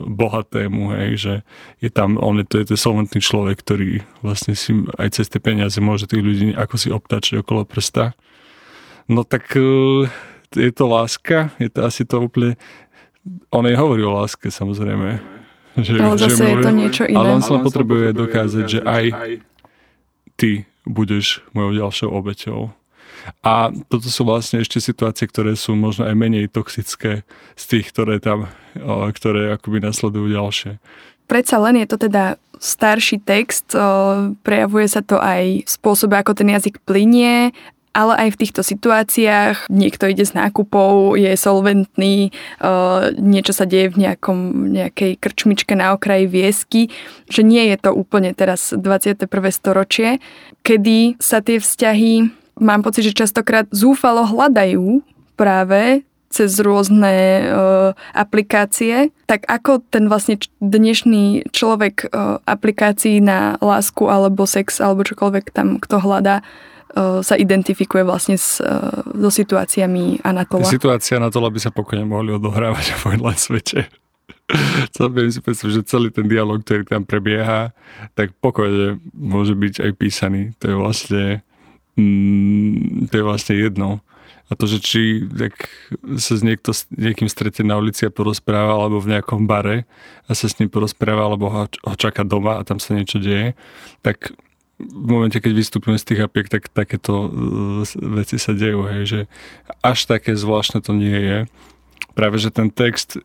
bohatému, 0.05 0.93
hej, 0.93 1.11
že 1.17 1.33
je 1.81 1.89
tam, 1.89 2.21
on 2.21 2.37
je 2.37 2.45
to, 2.45 2.55
je 2.61 2.65
to 2.69 2.75
solventný 2.77 3.17
človek, 3.17 3.57
ktorý 3.65 4.05
vlastne 4.21 4.53
si 4.53 4.77
aj 5.01 5.17
cez 5.17 5.25
tie 5.25 5.41
peniaze 5.41 5.81
môže 5.81 6.05
tých 6.05 6.21
ľudí 6.21 6.53
ako 6.53 6.75
si 6.77 6.93
obtačiť 6.93 7.41
okolo 7.41 7.65
prsta. 7.65 8.13
No 9.09 9.25
tak 9.25 9.49
e, 9.57 10.05
je 10.53 10.69
to 10.69 10.85
láska, 10.85 11.49
je 11.57 11.67
to 11.73 11.79
asi 11.81 12.05
to 12.05 12.21
úplne, 12.21 12.53
on 13.49 13.65
jej 13.65 13.75
hovorí 13.75 14.05
o 14.05 14.13
láske 14.13 14.53
samozrejme. 14.53 15.17
Že, 15.81 15.97
ale 15.97 16.17
zase 16.21 16.37
že 16.37 16.45
je 16.45 16.57
to 16.61 16.71
niečo 16.77 17.03
iné. 17.09 17.17
Ale 17.17 17.41
on 17.41 17.43
sa 17.43 17.57
potrebuje 17.57 18.13
dokázať, 18.13 18.63
že 18.69 18.79
aj 18.85 19.05
ty 20.37 20.68
budeš 20.89 21.45
mojou 21.53 21.85
ďalšou 21.85 22.09
obeťou. 22.09 22.73
A 23.45 23.69
toto 23.91 24.09
sú 24.09 24.25
vlastne 24.25 24.63
ešte 24.65 24.81
situácie, 24.81 25.29
ktoré 25.29 25.53
sú 25.53 25.77
možno 25.77 26.09
aj 26.09 26.15
menej 26.17 26.49
toxické 26.49 27.21
z 27.53 27.63
tých, 27.69 27.93
ktoré 27.93 28.17
tam, 28.17 28.49
ktoré 29.13 29.53
akoby 29.53 29.85
nasledujú 29.85 30.33
ďalšie. 30.33 30.81
Predsa 31.29 31.61
len 31.61 31.77
je 31.77 31.87
to 31.93 32.09
teda 32.09 32.41
starší 32.57 33.21
text, 33.21 33.77
prejavuje 34.41 34.87
sa 34.89 35.05
to 35.05 35.21
aj 35.21 35.61
v 35.61 35.69
spôsobe, 35.69 36.17
ako 36.17 36.33
ten 36.33 36.49
jazyk 36.49 36.81
plinie, 36.81 37.53
ale 37.99 38.13
aj 38.15 38.29
v 38.31 38.39
týchto 38.39 38.61
situáciách 38.63 39.67
niekto 39.67 40.07
ide 40.07 40.23
s 40.23 40.31
nákupou, 40.31 41.19
je 41.19 41.35
solventný, 41.35 42.31
niečo 43.19 43.51
sa 43.51 43.67
deje 43.67 43.91
v 43.91 44.07
nejakom, 44.07 44.71
nejakej 44.71 45.19
krčmičke 45.19 45.75
na 45.75 45.91
okraji 45.91 46.31
viesky, 46.31 46.81
že 47.27 47.43
nie 47.43 47.67
je 47.67 47.77
to 47.83 47.91
úplne 47.91 48.31
teraz 48.31 48.71
21. 48.71 49.27
storočie, 49.51 50.23
kedy 50.63 51.19
sa 51.19 51.43
tie 51.43 51.59
vzťahy, 51.59 52.31
mám 52.63 52.87
pocit, 52.87 53.03
že 53.03 53.19
častokrát 53.19 53.67
zúfalo 53.75 54.23
hľadajú 54.23 55.03
práve 55.35 56.07
cez 56.29 56.61
rôzne 56.61 57.41
uh, 57.49 57.97
aplikácie, 58.13 59.09
tak 59.25 59.49
ako 59.49 59.81
ten 59.89 60.05
vlastne 60.05 60.37
dnešný 60.61 61.49
človek 61.49 62.05
uh, 62.05 62.37
aplikácií 62.45 63.17
na 63.17 63.57
lásku 63.57 64.05
alebo 64.05 64.45
sex 64.45 64.77
alebo 64.77 65.01
čokoľvek 65.01 65.45
tam 65.49 65.81
kto 65.81 65.97
hľadá, 65.97 66.45
sa 66.97 67.35
identifikuje 67.37 68.01
vlastne 68.01 68.35
s, 68.35 68.57
uh, 68.59 69.05
so 69.05 69.29
situáciami 69.29 70.25
Anatola. 70.25 70.65
Situácia 70.65 71.21
Anatola 71.21 71.53
by 71.53 71.59
sa 71.61 71.69
pokojne 71.69 72.05
mohli 72.05 72.33
odohrávať 72.33 72.97
v 72.97 73.21
len 73.21 73.37
svete. 73.37 73.85
Celkom 74.97 75.29
si 75.29 75.41
predstaviť, 75.45 75.73
že 75.77 75.83
celý 75.85 76.09
ten 76.09 76.25
dialog, 76.25 76.65
ktorý 76.65 76.81
tam 76.85 77.05
prebieha, 77.05 77.69
tak 78.17 78.33
pokojne 78.41 78.97
môže 79.13 79.53
byť 79.53 79.85
aj 79.85 79.91
písaný. 79.93 80.41
To 80.57 80.73
je 80.73 80.75
vlastne, 80.75 81.25
mm, 81.93 83.09
to 83.09 83.13
je 83.13 83.23
vlastne 83.23 83.55
jedno 83.57 84.01
a 84.49 84.57
to, 84.57 84.65
že 84.65 84.81
či 84.81 85.01
tak 85.29 85.69
sa 86.17 86.33
s 86.33 86.41
niekto, 86.41 86.73
niekým 86.97 87.29
stretne 87.29 87.69
na 87.69 87.77
ulici 87.77 88.09
a 88.09 88.13
porozpráva, 88.13 88.81
alebo 88.81 88.97
v 88.97 89.13
nejakom 89.13 89.45
bare 89.45 89.85
a 90.25 90.33
sa 90.33 90.49
s 90.49 90.57
ním 90.57 90.73
porozpráva, 90.73 91.29
alebo 91.29 91.53
ho, 91.53 91.69
ho 91.69 91.95
čaká 91.95 92.25
doma 92.25 92.57
a 92.57 92.65
tam 92.65 92.81
sa 92.81 92.97
niečo 92.97 93.21
deje, 93.21 93.53
tak 94.01 94.33
v 94.79 95.07
momente, 95.11 95.37
keď 95.43 95.51
vystúpime 95.51 95.99
z 95.99 96.07
tých 96.07 96.23
apiek, 96.23 96.47
tak 96.47 96.71
takéto 96.71 97.27
uh, 97.27 97.83
veci 97.99 98.39
sa 98.39 98.55
dejú, 98.55 98.87
hej, 98.87 99.03
že 99.05 99.19
až 99.83 100.07
také 100.07 100.39
zvláštne 100.39 100.79
to 100.79 100.95
nie 100.95 101.19
je. 101.19 101.39
Práve, 102.15 102.39
že 102.39 102.49
ten 102.49 102.71
text 102.71 103.19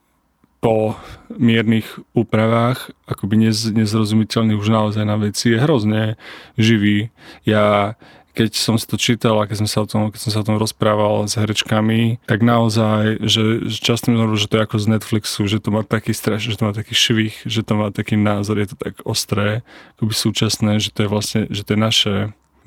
po 0.59 0.97
miernych 1.29 1.85
úpravách, 2.17 2.91
akoby 3.05 3.47
nez, 3.47 3.69
nezrozumiteľný 3.69 4.57
už 4.57 4.67
naozaj 4.67 5.05
na 5.05 5.15
veci, 5.15 5.53
je 5.53 5.61
hrozne 5.61 6.17
živý. 6.57 7.13
Ja 7.45 7.95
keď 8.35 8.51
som 8.59 8.75
si 8.75 8.83
to 8.83 8.99
čítal 8.99 9.39
a 9.39 9.47
keď 9.47 9.63
som 9.63 9.69
sa 9.71 9.79
o 9.81 9.87
tom, 9.87 10.11
keď 10.11 10.19
som 10.27 10.31
sa 10.35 10.39
o 10.43 10.47
tom 10.51 10.59
rozprával 10.59 11.23
s 11.31 11.39
herečkami, 11.39 12.19
tak 12.27 12.43
naozaj, 12.43 13.23
že 13.23 13.71
často 13.71 14.11
mi 14.11 14.19
hovorili, 14.19 14.43
že 14.43 14.49
to 14.51 14.55
je 14.59 14.65
ako 14.67 14.77
z 14.77 14.87
Netflixu, 14.91 15.41
že 15.47 15.63
to 15.63 15.71
má 15.71 15.87
taký 15.87 16.11
stres, 16.11 16.43
že 16.43 16.59
to 16.59 16.67
má 16.67 16.75
taký 16.75 16.91
švih, 16.91 17.33
že 17.47 17.63
to 17.63 17.79
má 17.79 17.95
taký 17.95 18.19
názor, 18.19 18.59
je 18.59 18.75
to 18.75 18.77
tak 18.77 18.99
ostré, 19.07 19.63
akoby 19.95 20.11
súčasné, 20.11 20.83
že 20.83 20.91
to 20.91 21.07
je 21.07 21.09
vlastne, 21.09 21.41
že 21.47 21.63
to 21.63 21.73
je 21.73 21.79
naše 21.79 22.13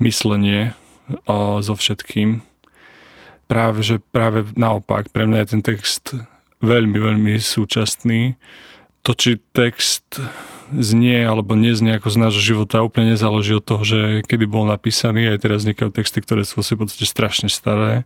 myslenie 0.01 0.73
o, 1.29 1.61
so 1.61 1.77
všetkým. 1.77 2.41
Práve, 3.45 3.85
že 3.85 4.01
práve 4.01 4.49
naopak, 4.57 5.13
pre 5.13 5.29
mňa 5.29 5.37
je 5.45 5.49
ten 5.53 5.61
text 5.61 6.17
veľmi, 6.65 6.97
veľmi 6.97 7.37
súčasný. 7.37 8.37
To, 9.05 9.15
či 9.15 9.39
text 9.55 10.21
znie 10.73 11.25
alebo 11.25 11.57
neznie 11.57 11.97
ako 11.97 12.09
z 12.13 12.17
nášho 12.21 12.43
života 12.43 12.85
úplne 12.85 13.17
nezáleží 13.17 13.57
od 13.57 13.65
toho, 13.65 13.81
že 13.81 13.99
kedy 14.25 14.45
bol 14.45 14.69
napísaný. 14.69 15.29
Aj 15.33 15.39
teraz 15.41 15.65
vznikajú 15.65 15.89
texty, 15.89 16.21
ktoré 16.21 16.45
sú 16.45 16.61
v 16.61 16.85
podstate 16.85 17.09
strašne 17.09 17.49
staré. 17.49 18.05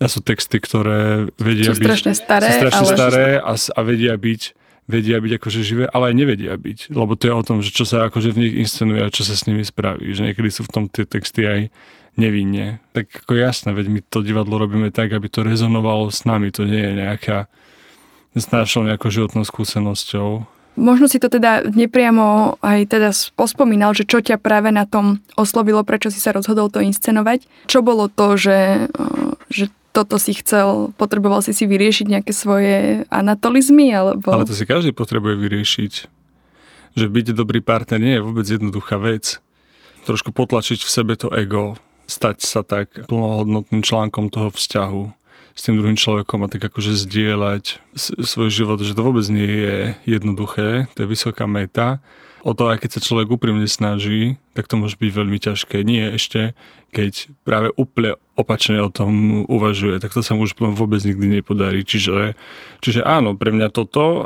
A 0.00 0.08
sú 0.08 0.24
texty, 0.24 0.56
ktoré 0.56 1.28
vedia 1.36 1.76
sú 1.76 1.84
byť... 1.84 1.84
strašne 1.84 2.12
staré. 2.16 2.48
Sú 2.48 2.56
strašne 2.56 2.80
ale... 2.80 2.94
staré 2.96 3.26
a, 3.36 3.52
a 3.52 3.80
vedia 3.84 4.14
byť 4.16 4.42
vedia 4.90 5.22
byť 5.22 5.32
akože 5.38 5.60
živé, 5.62 5.84
ale 5.86 6.10
aj 6.10 6.14
nevedia 6.18 6.54
byť. 6.58 6.90
Lebo 6.90 7.14
to 7.14 7.30
je 7.30 7.34
o 7.36 7.46
tom, 7.46 7.62
že 7.62 7.70
čo 7.70 7.86
sa 7.86 8.10
akože 8.10 8.34
v 8.34 8.40
nich 8.42 8.54
inscenuje 8.58 8.98
a 8.98 9.14
čo 9.14 9.22
sa 9.22 9.38
s 9.38 9.46
nimi 9.46 9.62
spraví. 9.62 10.10
Že 10.10 10.34
niekedy 10.34 10.50
sú 10.50 10.66
v 10.66 10.72
tom 10.74 10.84
tie 10.90 11.06
texty 11.06 11.46
aj 11.46 11.60
nevinne. 12.18 12.82
Tak 12.90 13.22
ako 13.22 13.38
jasné, 13.38 13.70
veď 13.70 13.86
my 13.86 14.00
to 14.02 14.26
divadlo 14.26 14.58
robíme 14.58 14.90
tak, 14.90 15.14
aby 15.14 15.30
to 15.30 15.46
rezonovalo 15.46 16.10
s 16.10 16.26
nami. 16.26 16.50
To 16.58 16.66
nie 16.66 16.82
je 16.82 16.92
nejaká 17.06 17.46
s 18.34 18.50
našou 18.50 18.82
nejakou 18.82 19.14
životnou 19.14 19.46
skúsenosťou. 19.46 20.58
Možno 20.78 21.10
si 21.10 21.18
to 21.18 21.26
teda 21.26 21.66
nepriamo 21.66 22.56
aj 22.62 22.80
teda 22.88 23.10
pospomínal, 23.34 23.92
že 23.92 24.06
čo 24.06 24.22
ťa 24.22 24.38
práve 24.38 24.70
na 24.70 24.86
tom 24.86 25.18
oslovilo, 25.34 25.82
prečo 25.82 26.08
si 26.08 26.22
sa 26.22 26.30
rozhodol 26.30 26.70
to 26.70 26.80
inscenovať. 26.80 27.44
Čo 27.66 27.82
bolo 27.82 28.06
to, 28.06 28.38
že, 28.38 28.88
že 29.50 29.68
toto 29.90 30.16
si 30.16 30.32
chcel, 30.38 30.94
potreboval 30.94 31.42
si 31.42 31.50
si 31.50 31.66
vyriešiť 31.66 32.06
nejaké 32.06 32.32
svoje 32.32 33.04
anatolizmy? 33.10 33.90
Alebo... 33.90 34.30
Ale 34.30 34.46
to 34.46 34.54
si 34.54 34.64
každý 34.64 34.94
potrebuje 34.94 35.34
vyriešiť. 35.36 35.92
Že 36.94 37.06
byť 37.06 37.26
dobrý 37.34 37.60
partner 37.62 37.98
nie 37.98 38.14
je 38.18 38.24
vôbec 38.24 38.46
jednoduchá 38.46 38.98
vec. 39.02 39.42
Trošku 40.06 40.32
potlačiť 40.32 40.80
v 40.80 40.90
sebe 40.90 41.14
to 41.18 41.28
ego, 41.34 41.76
stať 42.08 42.42
sa 42.42 42.66
tak 42.66 43.06
plnohodnotným 43.06 43.84
článkom 43.84 44.32
toho 44.32 44.50
vzťahu 44.50 45.19
s 45.54 45.60
tým 45.66 45.78
druhým 45.78 45.98
človekom 45.98 46.46
a 46.46 46.50
tak 46.50 46.62
akože 46.62 46.96
zdieľať 46.96 47.80
svoj 47.96 48.50
život, 48.50 48.78
že 48.80 48.96
to 48.96 49.02
vôbec 49.02 49.26
nie 49.28 49.46
je 49.46 49.76
jednoduché, 50.06 50.86
to 50.94 51.04
je 51.04 51.10
vysoká 51.10 51.44
meta. 51.44 51.98
O 52.40 52.56
to, 52.56 52.72
aj 52.72 52.80
keď 52.80 52.90
sa 52.96 53.04
človek 53.04 53.28
úprimne 53.36 53.68
snaží, 53.68 54.40
tak 54.56 54.64
to 54.64 54.80
môže 54.80 54.96
byť 54.96 55.10
veľmi 55.12 55.36
ťažké. 55.36 55.84
Nie 55.84 56.16
ešte, 56.16 56.56
keď 56.88 57.28
práve 57.44 57.68
úplne 57.76 58.16
opačne 58.32 58.80
o 58.80 58.88
tom 58.88 59.44
uvažuje, 59.44 60.00
tak 60.00 60.16
to 60.16 60.24
sa 60.24 60.32
mu 60.32 60.48
už 60.48 60.56
vôbec 60.56 61.04
nikdy 61.04 61.40
nepodarí. 61.40 61.84
Čiže, 61.84 62.32
čiže 62.80 63.04
áno, 63.04 63.36
pre 63.36 63.52
mňa 63.52 63.68
toto, 63.68 64.24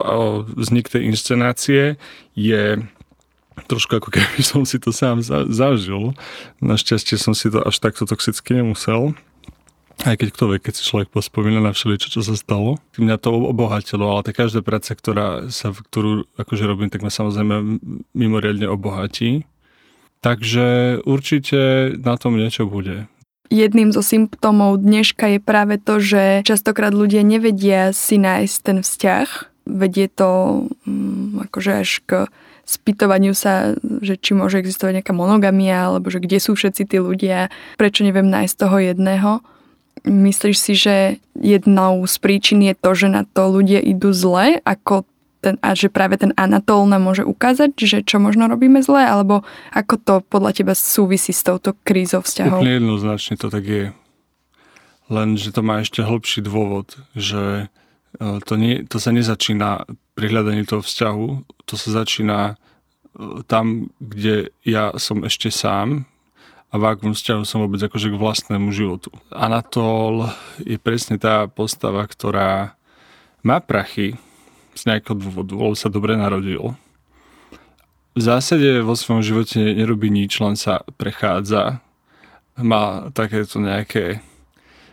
vznik 0.54 0.87
tej 0.87 1.10
inscenácie 1.10 1.98
je 2.38 2.87
trošku 3.66 3.98
ako 3.98 4.10
keby 4.14 4.38
som 4.46 4.62
si 4.62 4.78
to 4.78 4.94
sám 4.94 5.22
zažil. 5.50 6.14
Našťastie 6.62 7.18
som 7.18 7.34
si 7.34 7.50
to 7.50 7.62
až 7.62 7.82
takto 7.82 8.06
toxicky 8.06 8.54
nemusel. 8.54 9.14
Aj 10.02 10.18
keď 10.18 10.35
kto 10.35 10.44
vie, 10.50 10.59
keď 10.59 10.74
si 10.74 10.83
človek 10.83 11.14
pospomína 11.14 11.62
na 11.62 11.70
všeličo, 11.70 12.11
čo 12.11 12.20
sa 12.26 12.35
stalo. 12.35 12.83
Mňa 12.98 13.16
to 13.22 13.30
obohatilo, 13.30 14.11
ale 14.11 14.26
tá 14.26 14.35
každá 14.35 14.61
práca, 14.61 14.90
ktorá 14.98 15.46
sa, 15.54 15.70
ktorú 15.70 16.26
akože 16.35 16.64
robím, 16.66 16.90
tak 16.90 17.07
ma 17.07 17.14
samozrejme 17.14 17.78
mimoriadne 18.11 18.66
obohatí. 18.66 19.46
Takže 20.24 20.98
určite 21.04 21.94
na 22.00 22.18
tom 22.18 22.40
niečo 22.40 22.66
bude. 22.66 23.07
Jedným 23.52 23.92
zo 23.92 24.00
symptómov 24.00 24.80
dneška 24.80 25.37
je 25.37 25.40
práve 25.40 25.76
to, 25.76 26.00
že 26.00 26.42
častokrát 26.48 26.96
ľudia 26.96 27.20
nevedia 27.20 27.92
si 27.92 28.16
nájsť 28.16 28.57
ten 28.64 28.78
vzťah. 28.80 29.28
Vedie 29.68 30.09
to 30.09 30.28
um, 30.88 31.44
akože 31.44 31.72
až 31.76 31.90
k 32.09 32.11
spýtovaniu 32.64 33.37
sa, 33.37 33.76
že 34.00 34.16
či 34.16 34.33
môže 34.33 34.57
existovať 34.57 35.00
nejaká 35.00 35.12
monogamia, 35.12 35.92
alebo 35.92 36.09
že 36.09 36.24
kde 36.24 36.40
sú 36.40 36.57
všetci 36.57 36.88
tí 36.88 36.96
ľudia, 36.96 37.52
prečo 37.76 38.00
neviem 38.00 38.33
nájsť 38.33 38.54
toho 38.57 38.76
jedného. 38.80 39.44
Myslíš 40.02 40.57
si, 40.59 40.74
že 40.74 40.96
jednou 41.38 42.02
z 42.04 42.16
príčin 42.18 42.61
je 42.61 42.74
to, 42.74 42.90
že 42.92 43.09
na 43.09 43.22
to 43.24 43.48
ľudia 43.48 43.78
idú 43.78 44.11
zle, 44.11 44.59
ako 44.66 45.07
ten, 45.44 45.61
a 45.61 45.76
že 45.76 45.92
práve 45.92 46.16
ten 46.16 46.33
Anatol 46.40 46.88
nám 46.88 47.04
môže 47.04 47.20
ukázať, 47.20 47.76
že 47.76 47.98
čo 48.00 48.16
možno 48.16 48.48
robíme 48.48 48.80
zle, 48.80 49.04
alebo 49.04 49.44
ako 49.76 49.94
to 50.00 50.14
podľa 50.24 50.57
teba 50.57 50.72
súvisí 50.72 51.37
s 51.37 51.44
touto 51.44 51.76
krízou 51.85 52.24
vzťahov? 52.24 52.64
Úplne 52.64 52.80
jednoznačne 52.80 53.35
to 53.37 53.52
tak 53.52 53.64
je. 53.68 53.85
Len, 55.12 55.28
že 55.37 55.52
to 55.52 55.61
má 55.61 55.85
ešte 55.85 56.00
hlbší 56.00 56.40
dôvod, 56.40 56.96
že 57.12 57.68
e, 58.16 58.40
to, 58.40 58.57
nie, 58.57 58.88
to 58.88 58.96
sa 58.96 59.12
nezačína 59.12 59.85
pri 60.16 60.26
hľadaní 60.33 60.64
toho 60.64 60.80
vzťahu, 60.80 61.26
to 61.68 61.74
sa 61.76 61.88
začína 62.00 62.38
e, 62.48 62.54
tam, 63.44 63.92
kde 64.00 64.48
ja 64.64 64.96
som 64.96 65.20
ešte 65.28 65.52
sám, 65.52 66.09
a 66.70 66.74
v 66.81 66.85
akom 66.90 67.12
vzťahu 67.12 67.42
som 67.46 67.62
vôbec 67.62 67.83
akože 67.83 68.12
k 68.12 68.20
vlastnému 68.20 68.70
životu. 68.74 69.11
Anatol 69.31 70.31
je 70.62 70.79
presne 70.81 71.20
tá 71.20 71.46
postava, 71.46 72.03
ktorá 72.07 72.74
má 73.44 73.61
prachy 73.61 74.16
z 74.74 74.90
nejakého 74.90 75.14
dôvodu, 75.14 75.55
lebo 75.55 75.77
sa 75.79 75.92
dobre 75.92 76.18
narodil. 76.18 76.74
V 78.14 78.20
zásade 78.22 78.83
vo 78.83 78.94
svojom 78.94 79.22
živote 79.27 79.59
nerobí 79.59 80.07
nič, 80.11 80.38
len 80.38 80.55
sa 80.55 80.87
prechádza. 80.98 81.83
Má 82.55 83.11
takéto 83.11 83.59
nejaké 83.59 84.22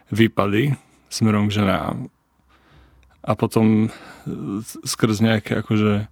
výpady 0.10 0.74
smerom 1.10 1.50
k 1.50 1.62
ženám. 1.62 2.10
A 3.22 3.38
potom 3.38 3.94
skrz 4.86 5.22
nejaké 5.22 5.62
akože 5.62 6.10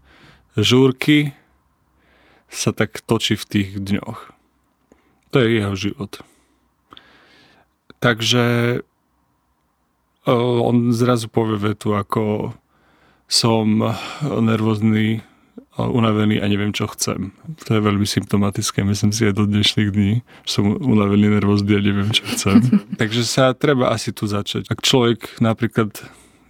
žúrky 0.53 1.33
sa 2.49 2.73
tak 2.73 3.01
točí 3.05 3.33
v 3.33 3.45
tých 3.45 3.69
dňoch. 3.81 4.38
To 5.29 5.39
je 5.39 5.47
jeho 5.61 5.75
život. 5.77 6.11
Takže 7.99 8.79
on 10.29 10.93
zrazu 10.93 11.27
povie 11.27 11.57
vetu 11.73 11.97
ako 11.97 12.53
som 13.29 13.93
nervózny 14.23 15.21
unavený 15.79 16.43
a 16.43 16.45
neviem, 16.51 16.75
čo 16.75 16.91
chcem. 16.91 17.31
To 17.67 17.77
je 17.77 17.79
veľmi 17.79 18.03
symptomatické, 18.03 18.83
myslím 18.83 19.15
si 19.15 19.23
aj 19.29 19.33
do 19.37 19.45
dnešných 19.47 19.89
dní. 19.95 20.13
Som 20.43 20.75
unavený, 20.75 21.39
nervózny 21.39 21.71
a 21.77 21.81
neviem, 21.81 22.09
čo 22.11 22.27
chcem. 22.35 22.59
Takže 23.01 23.23
sa 23.23 23.55
treba 23.55 23.93
asi 23.93 24.11
tu 24.11 24.27
začať. 24.27 24.67
Ak 24.67 24.83
človek 24.83 25.39
napríklad 25.39 25.93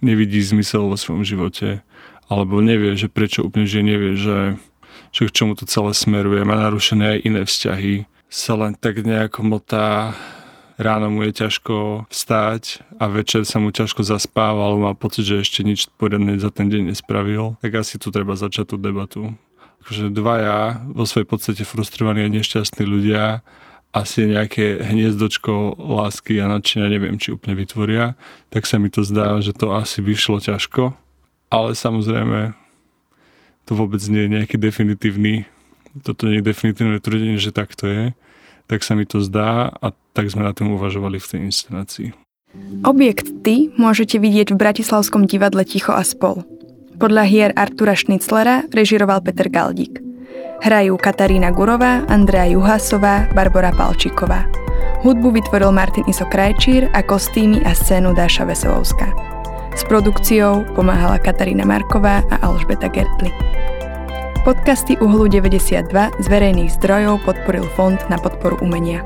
nevidí 0.02 0.42
zmysel 0.42 0.88
vo 0.90 0.98
svojom 0.98 1.22
živote, 1.22 1.84
alebo 2.26 2.58
nevie, 2.58 2.96
že 2.98 3.06
prečo 3.06 3.46
úplne 3.46 3.68
že 3.68 3.84
nevie, 3.84 4.18
že, 4.18 4.58
že 5.14 5.28
k 5.28 5.34
čomu 5.34 5.54
to 5.54 5.68
celé 5.68 5.94
smeruje, 5.94 6.42
má 6.42 6.56
narušené 6.58 7.18
aj 7.18 7.22
iné 7.22 7.42
vzťahy, 7.46 7.94
sa 8.30 8.54
len 8.54 8.78
tak 8.78 9.02
nejako 9.02 9.42
motá 9.42 10.14
ráno 10.80 11.10
mu 11.12 11.26
je 11.28 11.44
ťažko 11.44 12.06
vstať 12.08 12.80
a 12.96 13.10
večer 13.10 13.44
sa 13.44 13.60
mu 13.60 13.68
ťažko 13.68 14.00
zaspáva, 14.06 14.70
alebo 14.70 14.88
má 14.88 14.94
pocit, 14.96 15.28
že 15.28 15.44
ešte 15.44 15.60
nič 15.60 15.90
poriadne 16.00 16.40
za 16.40 16.48
ten 16.48 16.72
deň 16.72 16.94
nespravil, 16.94 17.60
tak 17.60 17.76
asi 17.76 18.00
tu 18.00 18.08
treba 18.08 18.38
začať 18.38 18.72
tú 18.72 18.76
debatu. 18.80 19.36
Akože 19.84 20.08
dvaja 20.14 20.80
vo 20.88 21.04
svojej 21.04 21.28
podstate 21.28 21.62
frustrovaní 21.66 22.24
a 22.24 22.32
nešťastní 22.32 22.86
ľudia 22.86 23.44
asi 23.90 24.30
nejaké 24.30 24.78
hniezdočko 24.86 25.74
lásky 25.76 26.38
a 26.38 26.46
nadšenia 26.46 26.86
neviem, 26.86 27.18
či 27.18 27.34
úplne 27.34 27.58
vytvoria, 27.58 28.14
tak 28.54 28.62
sa 28.64 28.78
mi 28.78 28.86
to 28.86 29.02
zdá, 29.02 29.42
že 29.42 29.50
to 29.50 29.74
asi 29.74 29.98
by 29.98 30.14
šlo 30.14 30.38
ťažko. 30.38 30.94
Ale 31.50 31.74
samozrejme, 31.74 32.54
to 33.66 33.72
vôbec 33.74 33.98
nie 34.06 34.30
je 34.30 34.34
nejaký 34.38 34.56
definitívny, 34.62 35.50
toto 36.06 36.30
nie 36.30 36.38
je 36.38 36.48
definitívne 36.48 37.02
tvrdenie, 37.02 37.36
že 37.38 37.50
tak 37.50 37.74
to 37.74 37.86
je 37.90 38.02
tak 38.70 38.86
sa 38.86 38.94
mi 38.94 39.02
to 39.02 39.18
zdá 39.18 39.66
a 39.66 39.90
tak 40.14 40.30
sme 40.30 40.46
na 40.46 40.54
tom 40.54 40.70
uvažovali 40.78 41.18
v 41.18 41.26
tej 41.26 41.40
inscenácii. 41.50 42.08
Objekt 42.86 43.26
Ty 43.42 43.74
môžete 43.74 44.22
vidieť 44.22 44.54
v 44.54 44.60
Bratislavskom 44.62 45.26
divadle 45.26 45.66
Ticho 45.66 45.90
a 45.90 46.06
spol. 46.06 46.46
Podľa 47.02 47.24
hier 47.26 47.50
Artura 47.58 47.98
Šniclera 47.98 48.70
režiroval 48.70 49.26
Peter 49.26 49.50
Galdík. 49.50 49.98
Hrajú 50.62 50.94
Katarína 51.00 51.50
Gurová, 51.50 52.06
Andrea 52.06 52.46
Juhasová, 52.46 53.26
Barbara 53.34 53.74
Palčíková. 53.74 54.46
Hudbu 55.02 55.32
vytvoril 55.32 55.72
Martin 55.72 56.04
Iso 56.06 56.28
Krajčír 56.28 56.92
a 56.92 57.00
kostýmy 57.00 57.64
a 57.64 57.72
scénu 57.72 58.12
Dáša 58.12 58.44
Veselovská. 58.44 59.08
S 59.72 59.82
produkciou 59.88 60.62
pomáhala 60.76 61.16
Katarína 61.16 61.64
Marková 61.64 62.22
a 62.28 62.36
Alžbeta 62.44 62.92
Gertli. 62.92 63.32
Podcasty 64.40 64.96
Uhlu 64.96 65.28
92 65.28 65.92
z 66.16 66.26
verejných 66.32 66.72
zdrojov 66.80 67.20
podporil 67.28 67.68
Fond 67.76 68.00
na 68.08 68.16
podporu 68.16 68.56
umenia. 68.64 69.04